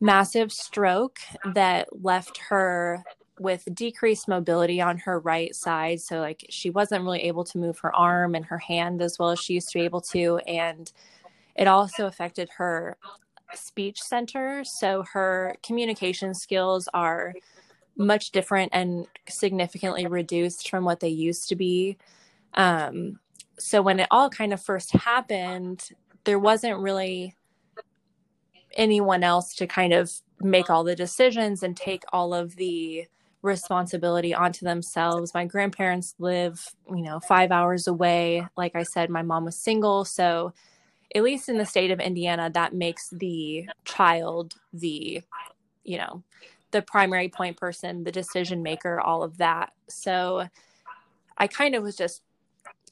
massive 0.00 0.52
stroke 0.52 1.18
that 1.54 1.88
left 2.02 2.38
her 2.48 3.04
with 3.38 3.66
decreased 3.74 4.28
mobility 4.28 4.80
on 4.80 4.98
her 4.98 5.18
right 5.18 5.54
side. 5.54 6.00
So, 6.00 6.20
like, 6.20 6.44
she 6.50 6.70
wasn't 6.70 7.04
really 7.04 7.22
able 7.22 7.44
to 7.44 7.58
move 7.58 7.78
her 7.80 7.94
arm 7.94 8.34
and 8.34 8.44
her 8.44 8.58
hand 8.58 9.02
as 9.02 9.18
well 9.18 9.30
as 9.30 9.40
she 9.40 9.54
used 9.54 9.70
to 9.70 9.78
be 9.78 9.84
able 9.84 10.02
to. 10.02 10.38
And 10.46 10.90
it 11.56 11.66
also 11.66 12.06
affected 12.06 12.48
her 12.58 12.96
speech 13.54 14.00
center. 14.02 14.62
So, 14.64 15.04
her 15.12 15.56
communication 15.62 16.34
skills 16.34 16.88
are 16.92 17.34
much 18.00 18.30
different 18.30 18.70
and 18.72 19.06
significantly 19.28 20.06
reduced 20.06 20.70
from 20.70 20.84
what 20.84 21.00
they 21.00 21.08
used 21.08 21.48
to 21.50 21.54
be. 21.54 21.96
Um, 22.54 23.20
so 23.58 23.82
when 23.82 24.00
it 24.00 24.08
all 24.10 24.30
kind 24.30 24.52
of 24.52 24.62
first 24.62 24.92
happened, 24.92 25.90
there 26.24 26.38
wasn't 26.38 26.78
really 26.78 27.36
anyone 28.74 29.22
else 29.22 29.54
to 29.56 29.66
kind 29.66 29.92
of 29.92 30.10
make 30.40 30.70
all 30.70 30.82
the 30.82 30.96
decisions 30.96 31.62
and 31.62 31.76
take 31.76 32.04
all 32.12 32.32
of 32.32 32.56
the 32.56 33.06
responsibility 33.42 34.34
onto 34.34 34.64
themselves. 34.64 35.34
My 35.34 35.44
grandparents 35.44 36.14
live, 36.18 36.74
you 36.88 37.02
know, 37.02 37.20
five 37.20 37.52
hours 37.52 37.86
away. 37.86 38.46
Like 38.56 38.74
I 38.74 38.82
said, 38.82 39.10
my 39.10 39.22
mom 39.22 39.44
was 39.44 39.56
single. 39.56 40.04
So, 40.04 40.54
at 41.14 41.22
least 41.22 41.48
in 41.48 41.58
the 41.58 41.66
state 41.66 41.90
of 41.90 41.98
Indiana, 41.98 42.48
that 42.50 42.72
makes 42.72 43.10
the 43.10 43.68
child 43.84 44.54
the, 44.72 45.20
you 45.82 45.98
know, 45.98 46.22
the 46.70 46.82
primary 46.82 47.28
point 47.28 47.56
person, 47.56 48.04
the 48.04 48.12
decision 48.12 48.62
maker, 48.62 49.00
all 49.00 49.22
of 49.22 49.38
that. 49.38 49.72
So, 49.88 50.48
I 51.36 51.46
kind 51.46 51.74
of 51.74 51.82
was 51.82 51.96
just 51.96 52.22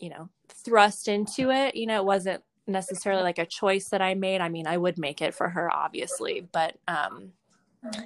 you 0.00 0.10
know, 0.10 0.28
thrust 0.48 1.08
into 1.08 1.50
it. 1.50 1.74
You 1.74 1.86
know, 1.86 1.96
it 1.96 2.04
wasn't 2.04 2.42
necessarily 2.66 3.22
like 3.22 3.38
a 3.38 3.46
choice 3.46 3.88
that 3.88 4.02
I 4.02 4.14
made. 4.14 4.40
I 4.40 4.48
mean, 4.48 4.66
I 4.66 4.76
would 4.76 4.98
make 4.98 5.22
it 5.22 5.34
for 5.34 5.48
her, 5.48 5.72
obviously, 5.72 6.46
but 6.52 6.76
um, 6.86 7.32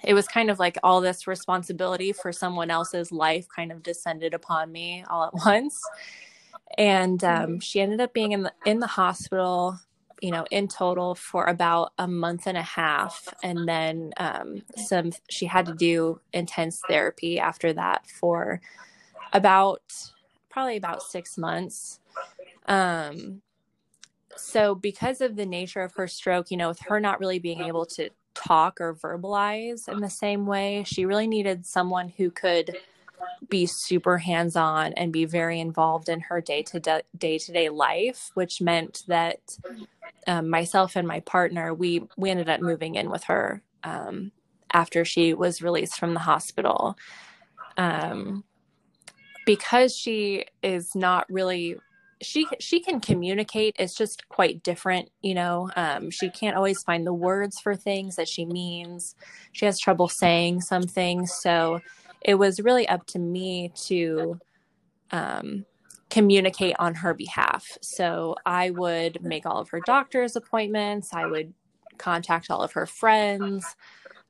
it 0.05 0.15
was 0.15 0.27
kind 0.27 0.51
of 0.51 0.59
like 0.59 0.79
all 0.83 1.01
this 1.01 1.27
responsibility 1.27 2.13
for 2.13 2.33
someone 2.33 2.71
else's 2.71 3.13
life 3.13 3.47
kind 3.55 3.73
of 3.73 3.83
descended 3.83 4.35
upon 4.35 4.71
me 4.73 5.05
all 5.09 5.25
at 5.25 5.35
once. 5.47 5.81
And 6.79 7.23
um, 7.25 7.61
she 7.61 7.81
ended 7.81 8.01
up 8.01 8.15
being 8.15 8.33
in 8.33 8.43
the 8.43 8.53
in 8.65 8.81
the 8.81 8.87
hospital, 8.87 9.79
you 10.23 10.31
know, 10.31 10.47
in 10.53 10.69
total 10.69 11.17
for 11.17 11.45
about 11.47 11.93
a 11.99 12.07
month 12.07 12.47
and 12.47 12.57
a 12.57 12.63
half, 12.63 13.29
and 13.43 13.69
then 13.69 14.13
um, 14.19 14.63
some. 14.77 15.11
She 15.29 15.47
had 15.47 15.67
to 15.67 15.75
do 15.75 16.21
intense 16.33 16.81
therapy 16.89 17.41
after 17.41 17.73
that 17.73 18.07
for 18.07 18.61
about 19.33 19.83
probably 20.49 20.77
about 20.77 21.03
six 21.03 21.37
months. 21.37 21.99
Um, 22.67 23.43
so 24.37 24.77
because 24.77 25.21
of 25.21 25.35
the 25.35 25.45
nature 25.45 25.83
of 25.83 25.95
her 25.95 26.07
stroke, 26.07 26.53
you 26.53 26.57
know, 26.57 26.69
with 26.69 26.81
her 26.81 27.01
not 27.01 27.19
really 27.19 27.41
being 27.41 27.61
able 27.61 27.85
to 27.87 28.09
talk 28.35 28.81
or 28.81 28.95
verbalize 28.95 29.89
in 29.89 30.01
the 30.01 30.09
same 30.09 30.47
way, 30.47 30.85
she 30.87 31.05
really 31.05 31.27
needed 31.27 31.67
someone 31.67 32.09
who 32.17 32.31
could 32.31 32.77
be 33.49 33.67
super 33.67 34.19
hands 34.19 34.57
on 34.57 34.93
and 34.95 35.13
be 35.13 35.25
very 35.25 35.61
involved 35.61 36.09
in 36.09 36.21
her 36.21 36.41
day 36.41 36.63
to 36.63 37.03
day 37.17 37.39
to 37.39 37.53
day 37.53 37.69
life, 37.69 38.31
which 38.35 38.61
meant 38.61 39.03
that 39.09 39.41
um, 40.27 40.49
myself 40.49 40.97
and 40.97 41.07
my 41.07 41.21
partner 41.21 41.75
we 41.75 42.05
we 42.17 42.31
ended 42.31 42.49
up 42.49 42.61
moving 42.61 42.95
in 42.95 43.11
with 43.11 43.25
her 43.25 43.63
um, 43.85 44.33
after 44.73 45.05
she 45.05 45.35
was 45.35 45.63
released 45.63 45.99
from 45.99 46.15
the 46.15 46.21
hospital. 46.21 46.97
Um, 47.77 48.45
because 49.45 49.97
she 49.97 50.45
is 50.63 50.95
not 50.95 51.27
really 51.29 51.77
she 52.23 52.47
she 52.61 52.81
can 52.81 53.01
communicate 53.01 53.75
it's 53.79 53.95
just 53.95 54.29
quite 54.29 54.63
different 54.63 55.11
you 55.23 55.35
know 55.35 55.69
um, 55.77 56.11
she 56.11 56.31
can't 56.31 56.57
always 56.57 56.83
find 56.83 57.07
the 57.07 57.13
words 57.13 57.61
for 57.61 57.75
things 57.75 58.17
that 58.17 58.29
she 58.29 58.45
means 58.45 59.15
she 59.51 59.67
has 59.67 59.79
trouble 59.79 60.09
saying 60.09 60.61
some 60.61 60.85
things 60.85 61.33
so 61.43 61.81
it 62.25 62.35
was 62.35 62.61
really 62.61 62.89
up 62.89 63.07
to 63.07 63.19
me 63.19 63.73
to 63.87 64.39
um, 65.11 65.65
communicate 66.11 66.77
on 66.79 66.95
her 66.95 67.15
behalf. 67.15 67.79
So 67.81 68.37
i 68.45 68.71
would 68.71 69.23
make 69.23 69.47
all 69.47 69.59
of 69.59 69.71
her 69.71 69.81
doctor's 69.87 70.37
appointments. 70.37 71.13
I 71.13 71.27
would 71.27 71.53
contact 71.99 72.51
all 72.51 72.63
of 72.63 72.73
her 72.73 72.87
friends. 72.87 73.65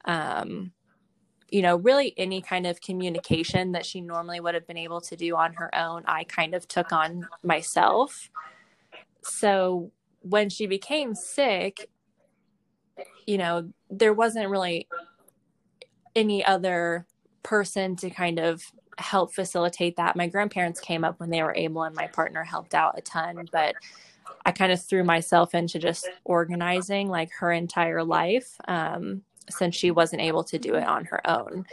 Um, 0.04 0.72
you 1.50 1.61
know, 1.61 1.76
really 1.76 2.14
any 2.16 2.40
kind 2.40 2.66
of 2.66 2.80
communication 2.80 3.72
that 3.72 3.84
she 3.84 4.00
normally 4.00 4.40
would 4.40 4.54
have 4.54 4.66
been 4.66 4.78
able 4.78 5.00
to 5.02 5.16
do 5.16 5.37
on 5.37 5.52
her 5.54 5.72
own, 5.75 6.02
I 6.06 6.25
kind 6.25 6.54
of 6.54 6.66
took 6.66 6.92
on 6.92 7.28
myself. 7.42 8.30
So 9.22 9.92
when 10.20 10.49
she 10.49 10.66
became 10.66 11.14
sick, 11.14 11.90
you 13.26 13.38
know, 13.38 13.70
there 13.90 14.14
wasn't 14.14 14.49
really 14.49 14.88
any 16.16 16.44
other 16.44 17.06
person 17.42 17.96
to 17.96 18.11
kind 18.11 18.38
of 18.38 18.62
help 18.99 19.34
facilitate 19.34 19.96
that. 19.96 20.16
My 20.16 20.28
grandparents 20.28 20.80
came 20.80 21.04
up 21.04 21.18
when 21.18 21.30
they 21.30 21.42
were 21.42 21.54
able, 21.54 21.82
and 21.82 21.94
my 21.94 22.06
partner 22.06 22.44
helped 22.44 22.75
out 22.75 22.99
a 22.99 23.00
ton, 23.00 23.49
but 23.52 23.75
I 24.44 24.52
kind 24.52 24.72
of 24.72 24.82
threw 24.82 25.04
myself 25.04 25.54
into 25.54 25.78
just 25.78 26.08
organizing 26.25 27.08
like 27.08 27.30
her 27.38 27.52
entire 27.52 28.02
life. 28.04 28.56
Um, 28.66 29.22
since 29.50 29.76
she 29.76 29.90
wasn't 29.90 30.22
able 30.22 30.44
to 30.44 30.58
do 30.58 30.75
it 30.75 30.84
on 30.84 31.04
her 31.06 31.28
own. 31.28 31.66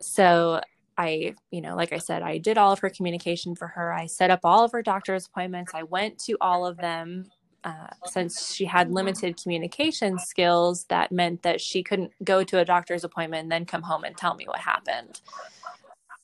So 0.00 0.60
I, 0.98 1.34
you 1.50 1.60
know, 1.60 1.76
like 1.76 1.92
I 1.92 1.98
said, 1.98 2.22
I 2.22 2.38
did 2.38 2.58
all 2.58 2.72
of 2.72 2.78
her 2.80 2.90
communication 2.90 3.54
for 3.54 3.68
her. 3.68 3.92
I 3.92 4.06
set 4.06 4.30
up 4.30 4.40
all 4.44 4.64
of 4.64 4.72
her 4.72 4.82
doctor's 4.82 5.26
appointments. 5.26 5.72
I 5.74 5.82
went 5.82 6.18
to 6.20 6.36
all 6.40 6.66
of 6.66 6.76
them. 6.78 7.26
Uh, 7.66 7.88
since 8.04 8.54
she 8.54 8.64
had 8.64 8.92
limited 8.92 9.42
communication 9.42 10.20
skills, 10.20 10.84
that 10.84 11.10
meant 11.10 11.42
that 11.42 11.60
she 11.60 11.82
couldn't 11.82 12.12
go 12.22 12.44
to 12.44 12.60
a 12.60 12.64
doctor's 12.64 13.02
appointment 13.02 13.42
and 13.42 13.50
then 13.50 13.64
come 13.64 13.82
home 13.82 14.04
and 14.04 14.16
tell 14.16 14.36
me 14.36 14.44
what 14.46 14.60
happened. 14.60 15.20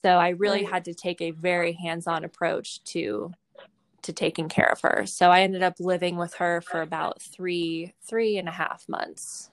So 0.04 0.10
I 0.10 0.28
really 0.30 0.62
had 0.62 0.84
to 0.84 0.94
take 0.94 1.20
a 1.20 1.32
very 1.32 1.72
hands-on 1.72 2.24
approach 2.24 2.82
to 2.84 3.32
to 4.02 4.12
taking 4.12 4.48
care 4.48 4.66
of 4.66 4.80
her. 4.82 5.04
So 5.06 5.30
I 5.30 5.42
ended 5.42 5.64
up 5.64 5.74
living 5.80 6.16
with 6.16 6.34
her 6.34 6.60
for 6.60 6.80
about 6.80 7.20
three 7.20 7.92
three 8.04 8.38
and 8.38 8.48
a 8.48 8.52
half 8.52 8.88
months. 8.88 9.50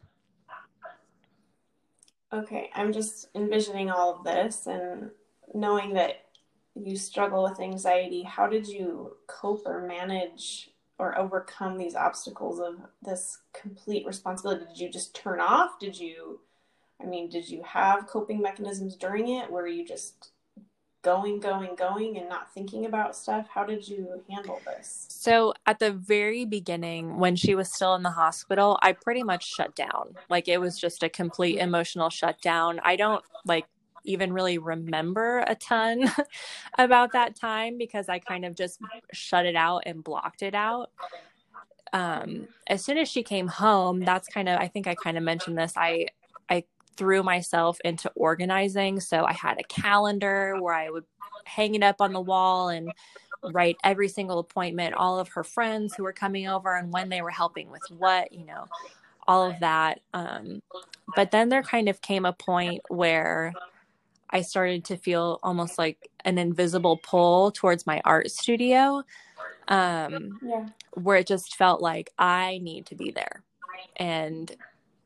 Okay, 2.32 2.70
I'm 2.76 2.94
just 2.94 3.30
envisioning 3.34 3.90
all 3.90 4.16
of 4.16 4.24
this 4.24 4.68
and 4.68 5.10
knowing 5.56 5.96
that 5.96 6.26
you 6.76 6.96
struggle 6.96 7.44
with 7.44 7.60
anxiety. 7.60 8.22
How 8.22 8.46
did 8.46 8.68
you 8.68 9.18
cope 9.28 9.64
or 9.66 9.88
manage 9.88 10.70
or 11.00 11.18
overcome 11.18 11.78
these 11.78 11.96
obstacles 11.96 12.60
of 12.60 12.76
this 13.02 13.40
complete 13.54 14.06
responsibility? 14.06 14.66
Did 14.66 14.80
you 14.80 14.90
just 14.90 15.16
turn 15.16 15.40
off? 15.40 15.80
Did 15.80 15.98
you 15.98 16.42
I 17.02 17.06
mean, 17.06 17.30
did 17.30 17.50
you 17.50 17.64
have 17.64 18.08
coping 18.08 18.42
mechanisms 18.42 18.96
during 18.96 19.30
it? 19.30 19.50
Were 19.50 19.68
you 19.68 19.86
just 19.86 20.32
going, 21.02 21.40
going, 21.40 21.76
going 21.76 22.18
and 22.18 22.28
not 22.28 22.54
thinking 22.54 22.86
about 22.86 23.16
stuff? 23.16 23.48
How 23.54 23.64
did 23.64 23.88
you 23.88 24.22
handle 24.30 24.60
this? 24.66 25.06
So, 25.10 25.54
at 25.66 25.80
the 25.80 25.92
very 25.92 26.46
beginning, 26.46 27.18
when 27.18 27.38
she 27.38 27.56
was 27.56 27.72
still 27.72 27.96
in 27.96 28.04
the 28.04 28.12
hospital, 28.12 28.78
I 28.82 28.92
pretty 28.92 29.24
much 29.24 29.48
shut 29.48 29.76
down. 29.76 30.16
Like, 30.30 30.50
it 30.50 30.60
was 30.60 30.78
just 30.78 31.04
a 31.04 31.10
complete 31.10 31.56
mm-hmm. 31.56 31.70
emotional 31.70 32.10
shutdown. 32.10 32.82
I 32.84 32.98
don't 32.98 33.24
like 33.46 33.66
even 34.06 34.34
really 34.34 34.58
remember 34.58 35.44
a 35.48 35.56
ton 35.56 36.10
about 36.78 37.12
that 37.14 37.36
time 37.36 37.78
because 37.78 38.10
I 38.10 38.20
kind 38.20 38.46
of 38.46 38.56
just 38.56 38.80
shut 39.12 39.46
it 39.46 39.56
out 39.56 39.84
and 39.86 40.04
blocked 40.04 40.42
it 40.42 40.56
out. 40.56 40.92
Um, 41.92 42.48
as 42.68 42.84
soon 42.84 42.98
as 42.98 43.10
she 43.10 43.24
came 43.24 43.48
home, 43.48 44.02
that's 44.02 44.28
kind 44.28 44.48
of 44.48 44.60
I 44.60 44.68
think 44.68 44.88
I 44.88 44.96
kind 44.96 45.18
of 45.18 45.24
mentioned 45.24 45.58
this. 45.58 45.74
I 45.76 46.08
I 46.50 46.64
threw 46.98 47.24
myself 47.24 47.80
into 47.86 48.12
organizing. 48.16 49.00
So 49.00 49.24
I 49.24 49.34
had 49.34 49.60
a 49.60 49.64
calendar 49.64 50.58
where 50.60 50.74
I 50.74 50.90
would 50.90 51.06
hang 51.46 51.76
it 51.76 51.84
up 51.84 52.02
on 52.02 52.14
the 52.14 52.22
wall 52.22 52.70
and 52.70 52.92
write 53.42 53.78
every 53.84 54.10
single 54.10 54.40
appointment, 54.40 54.94
all 54.96 55.18
of 55.18 55.30
her 55.30 55.44
friends 55.44 55.96
who 55.96 56.04
were 56.04 56.14
coming 56.14 56.48
over 56.48 56.76
and 56.76 56.92
when 56.92 57.10
they 57.10 57.22
were 57.22 57.30
helping 57.30 57.72
with 57.72 57.82
what, 57.98 58.32
you 58.34 58.46
know, 58.46 58.66
all 59.28 59.50
of 59.50 59.60
that. 59.62 60.02
Um, 60.14 60.62
but 61.16 61.32
then 61.32 61.50
there 61.50 61.64
kind 61.64 61.88
of 61.88 62.02
came 62.02 62.26
a 62.26 62.34
point 62.34 62.82
where 62.90 63.54
I 64.32 64.42
started 64.42 64.86
to 64.86 64.98
feel 64.98 65.40
almost 65.44 65.78
like 65.78 66.10
an 66.26 66.38
invisible 66.38 66.98
pull 66.98 67.52
towards 67.52 67.86
my 67.86 68.02
art 68.06 68.32
studio. 68.32 69.04
Um, 69.68 70.40
yeah. 70.42 70.66
where 70.94 71.18
it 71.18 71.28
just 71.28 71.56
felt 71.56 71.80
like 71.80 72.12
I 72.18 72.60
need 72.64 72.88
to 72.88 72.96
be 72.96 73.12
there. 73.12 73.44
And 73.98 74.56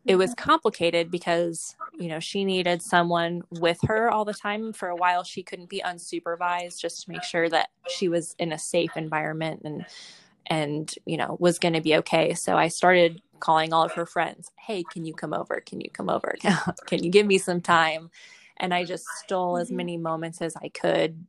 it 0.05 0.15
was 0.15 0.33
complicated 0.35 1.09
because 1.09 1.75
you 1.97 2.07
know 2.07 2.19
she 2.19 2.43
needed 2.43 2.81
someone 2.81 3.41
with 3.51 3.79
her 3.83 4.11
all 4.11 4.25
the 4.25 4.33
time 4.33 4.73
for 4.73 4.89
a 4.89 4.95
while 4.95 5.23
she 5.23 5.43
couldn't 5.43 5.69
be 5.69 5.81
unsupervised 5.85 6.79
just 6.79 7.03
to 7.03 7.11
make 7.11 7.23
sure 7.23 7.49
that 7.49 7.69
she 7.87 8.09
was 8.09 8.35
in 8.39 8.51
a 8.51 8.59
safe 8.59 8.95
environment 8.97 9.61
and 9.63 9.85
and 10.47 10.95
you 11.05 11.17
know 11.17 11.37
was 11.39 11.59
going 11.59 11.73
to 11.73 11.81
be 11.81 11.95
okay 11.95 12.33
so 12.33 12.57
i 12.57 12.67
started 12.67 13.21
calling 13.39 13.73
all 13.73 13.83
of 13.83 13.93
her 13.93 14.05
friends 14.05 14.51
hey 14.57 14.83
can 14.91 15.05
you 15.05 15.13
come 15.13 15.33
over 15.33 15.61
can 15.65 15.79
you 15.79 15.89
come 15.91 16.09
over 16.09 16.35
can 16.85 17.03
you 17.03 17.09
give 17.09 17.25
me 17.25 17.37
some 17.37 17.61
time 17.61 18.09
and 18.57 18.73
i 18.73 18.83
just 18.83 19.05
stole 19.23 19.57
as 19.57 19.67
mm-hmm. 19.67 19.77
many 19.77 19.97
moments 19.97 20.41
as 20.41 20.55
i 20.57 20.69
could 20.69 21.25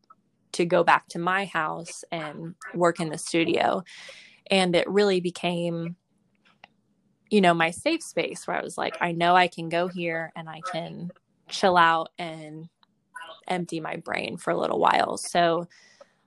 to 0.52 0.64
go 0.64 0.85
back 0.85 1.07
to 1.09 1.19
my 1.19 1.45
house 1.47 2.04
and 2.12 2.54
work 2.75 3.00
in 3.00 3.09
the 3.09 3.19
studio 3.19 3.83
and 4.50 4.76
it 4.76 4.88
really 4.88 5.21
became 5.21 5.97
you 7.35 7.40
know, 7.40 7.52
my 7.52 7.73
safe 7.73 8.00
space 8.00 8.47
where 8.47 8.57
I 8.57 8.62
was 8.62 8.78
like, 8.78 8.97
I 9.00 9.11
know 9.11 9.35
I 9.35 9.49
can 9.49 9.69
go 9.69 9.88
here 9.88 10.33
and 10.37 10.49
I 10.49 10.61
can 10.71 11.11
chill 11.49 11.76
out 11.76 12.11
and 12.16 12.69
empty 13.49 13.81
my 13.81 13.97
brain 13.97 14.37
for 14.37 14.52
a 14.52 14.57
little 14.57 14.78
while. 14.78 15.16
So 15.16 15.66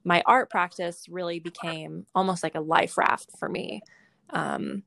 my 0.03 0.21
art 0.25 0.49
practice 0.49 1.07
really 1.09 1.39
became 1.39 2.05
almost 2.13 2.43
like 2.43 2.55
a 2.55 2.59
life 2.59 2.97
raft 2.97 3.29
for 3.39 3.47
me 3.47 3.81
um, 4.31 4.83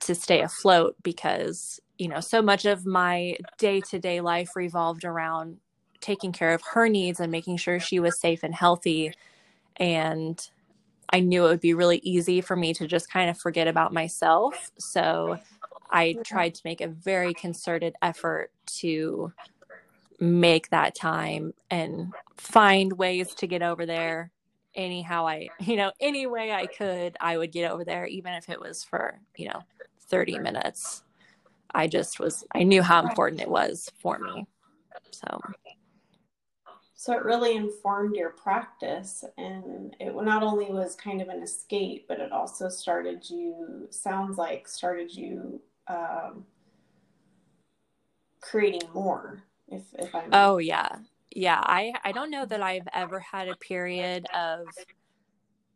to 0.00 0.14
stay 0.14 0.42
afloat 0.42 0.96
because, 1.02 1.80
you 1.98 2.08
know, 2.08 2.20
so 2.20 2.42
much 2.42 2.64
of 2.64 2.86
my 2.86 3.36
day 3.58 3.80
to 3.80 3.98
day 3.98 4.20
life 4.20 4.56
revolved 4.56 5.04
around 5.04 5.58
taking 6.00 6.32
care 6.32 6.52
of 6.52 6.62
her 6.72 6.88
needs 6.88 7.20
and 7.20 7.32
making 7.32 7.56
sure 7.56 7.80
she 7.80 7.98
was 7.98 8.18
safe 8.18 8.42
and 8.42 8.54
healthy. 8.54 9.12
And 9.76 10.40
I 11.10 11.20
knew 11.20 11.46
it 11.46 11.48
would 11.48 11.60
be 11.60 11.74
really 11.74 11.98
easy 12.02 12.40
for 12.40 12.56
me 12.56 12.74
to 12.74 12.86
just 12.86 13.10
kind 13.10 13.30
of 13.30 13.38
forget 13.38 13.68
about 13.68 13.92
myself. 13.92 14.70
So 14.78 15.38
I 15.90 16.16
tried 16.24 16.54
to 16.56 16.62
make 16.64 16.80
a 16.80 16.88
very 16.88 17.32
concerted 17.32 17.94
effort 18.02 18.50
to 18.80 19.32
make 20.18 20.70
that 20.70 20.94
time 20.94 21.54
and 21.70 22.12
find 22.36 22.92
ways 22.94 23.34
to 23.34 23.46
get 23.46 23.62
over 23.62 23.86
there 23.86 24.30
anyhow 24.74 25.26
I, 25.26 25.48
you 25.60 25.76
know, 25.76 25.92
any 26.00 26.26
way 26.26 26.52
I 26.52 26.66
could, 26.66 27.16
I 27.20 27.38
would 27.38 27.52
get 27.52 27.70
over 27.70 27.84
there, 27.84 28.06
even 28.06 28.34
if 28.34 28.48
it 28.48 28.60
was 28.60 28.84
for, 28.84 29.20
you 29.36 29.48
know, 29.48 29.62
30 30.08 30.38
minutes. 30.38 31.02
I 31.74 31.86
just 31.86 32.20
was, 32.20 32.44
I 32.54 32.62
knew 32.62 32.82
how 32.82 33.02
important 33.02 33.40
it 33.40 33.48
was 33.48 33.90
for 34.00 34.18
me. 34.18 34.46
So 35.10 35.40
so 37.04 37.12
it 37.12 37.22
really 37.22 37.54
informed 37.54 38.16
your 38.16 38.30
practice, 38.30 39.24
and 39.36 39.94
it 40.00 40.14
not 40.14 40.42
only 40.42 40.72
was 40.72 40.96
kind 40.96 41.20
of 41.20 41.28
an 41.28 41.42
escape, 41.42 42.06
but 42.08 42.18
it 42.18 42.32
also 42.32 42.70
started 42.70 43.28
you, 43.28 43.86
sounds 43.90 44.38
like, 44.38 44.66
started 44.66 45.14
you 45.14 45.60
um, 45.86 46.46
creating 48.40 48.88
more. 48.94 49.42
If, 49.68 49.82
if 49.98 50.14
I'm. 50.14 50.30
Oh, 50.32 50.56
yeah. 50.56 50.96
Yeah. 51.30 51.60
I, 51.62 51.92
I 52.04 52.12
don't 52.12 52.30
know 52.30 52.46
that 52.46 52.62
I've 52.62 52.88
ever 52.94 53.20
had 53.20 53.48
a 53.48 53.56
period 53.56 54.24
of 54.34 54.66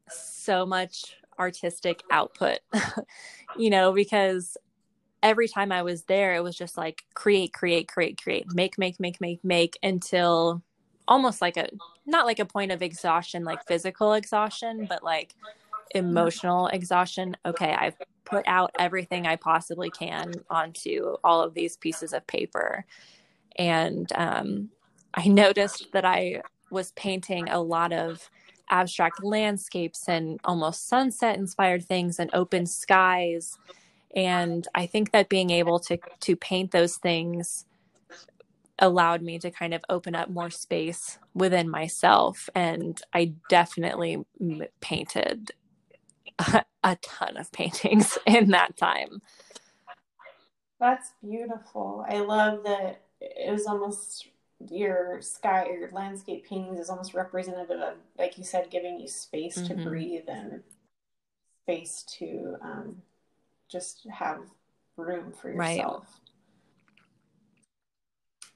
so 0.09 0.65
much 0.65 1.15
artistic 1.39 2.03
output, 2.11 2.61
you 3.59 3.69
know, 3.69 3.93
because 3.93 4.57
every 5.23 5.49
time 5.49 5.73
I 5.73 5.83
was 5.83 6.05
there, 6.05 6.35
it 6.35 6.43
was 6.43 6.57
just 6.57 6.77
like 6.77 7.03
create, 7.15 7.53
create, 7.53 7.89
create, 7.89 8.21
create, 8.21 8.47
make, 8.55 8.79
make, 8.79 9.01
make, 9.01 9.21
make, 9.21 9.45
make 9.45 9.79
until 9.83 10.63
almost 11.09 11.41
like 11.41 11.57
a 11.57 11.69
not 12.07 12.27
like 12.27 12.39
a 12.39 12.45
point 12.45 12.71
of 12.71 12.83
exhaustion 12.83 13.43
like 13.43 13.67
physical 13.67 14.13
exhaustion 14.13 14.87
but 14.89 15.03
like 15.03 15.35
emotional 15.95 16.69
exhaustion. 16.69 17.35
Okay 17.47 17.75
i've 17.79 17.97
put 18.25 18.47
out 18.47 18.71
everything 18.79 19.27
i 19.27 19.35
possibly 19.35 19.91
can 19.91 20.33
onto 20.51 21.17
all 21.25 21.41
of 21.43 21.55
these 21.55 21.77
pieces 21.79 22.13
of 22.13 22.27
paper. 22.27 22.85
And 23.57 24.11
um, 24.15 24.69
i 25.15 25.27
noticed 25.27 25.89
that 25.93 26.05
i 26.05 26.43
was 26.71 26.93
painting 26.93 27.49
a 27.49 27.59
lot 27.61 27.93
of 27.93 28.29
abstract 28.71 29.25
landscapes 29.25 30.09
and 30.09 30.39
almost 30.45 30.89
sunset 30.89 31.39
inspired 31.39 31.83
things 31.83 32.19
and 32.19 32.29
open 32.35 32.67
skies 32.67 33.57
and 34.15 34.69
i 34.75 34.87
think 34.87 35.13
that 35.13 35.29
being 35.29 35.51
able 35.51 35.79
to 35.79 35.99
to 36.21 36.35
paint 36.37 36.71
those 36.71 36.97
things 36.97 37.67
allowed 38.79 39.23
me 39.23 39.39
to 39.39 39.51
kind 39.51 39.75
of 39.75 39.85
open 39.89 40.15
up 40.15 40.31
more 40.31 40.51
space 40.51 41.19
within 41.35 41.69
myself. 41.69 42.49
And 42.55 43.01
I 43.13 43.33
definitely 43.49 44.25
painted 44.81 45.53
a, 46.39 46.65
a 46.85 46.97
ton 46.97 47.37
of 47.37 47.51
paintings 47.53 48.19
in 48.27 48.51
that 48.51 48.77
time. 48.77 49.21
That's 50.81 51.11
beautiful. 51.23 52.05
I 52.09 52.21
love 52.21 52.63
that 52.65 53.03
it 53.21 53.51
was 53.51 53.67
almost 53.67 54.29
your 54.71 55.21
sky 55.23 55.65
or 55.65 55.77
your 55.77 55.91
landscape 55.91 56.47
paintings 56.49 56.79
is 56.79 56.89
almost 56.89 57.15
representative 57.15 57.81
of, 57.81 57.95
like 58.17 58.39
you 58.39 58.45
said, 58.45 58.71
giving 58.71 59.01
you 59.01 59.09
space 59.09 59.59
mm-hmm. 59.59 59.77
to 59.77 59.89
breathe 59.89 60.29
and 60.29 60.63
space 61.65 62.05
to 62.19 62.57
um, 62.63 63.03
just 63.69 64.07
have 64.11 64.41
room 64.97 65.33
for 65.33 65.51
yourself. 65.51 66.05
Right. 66.05 66.29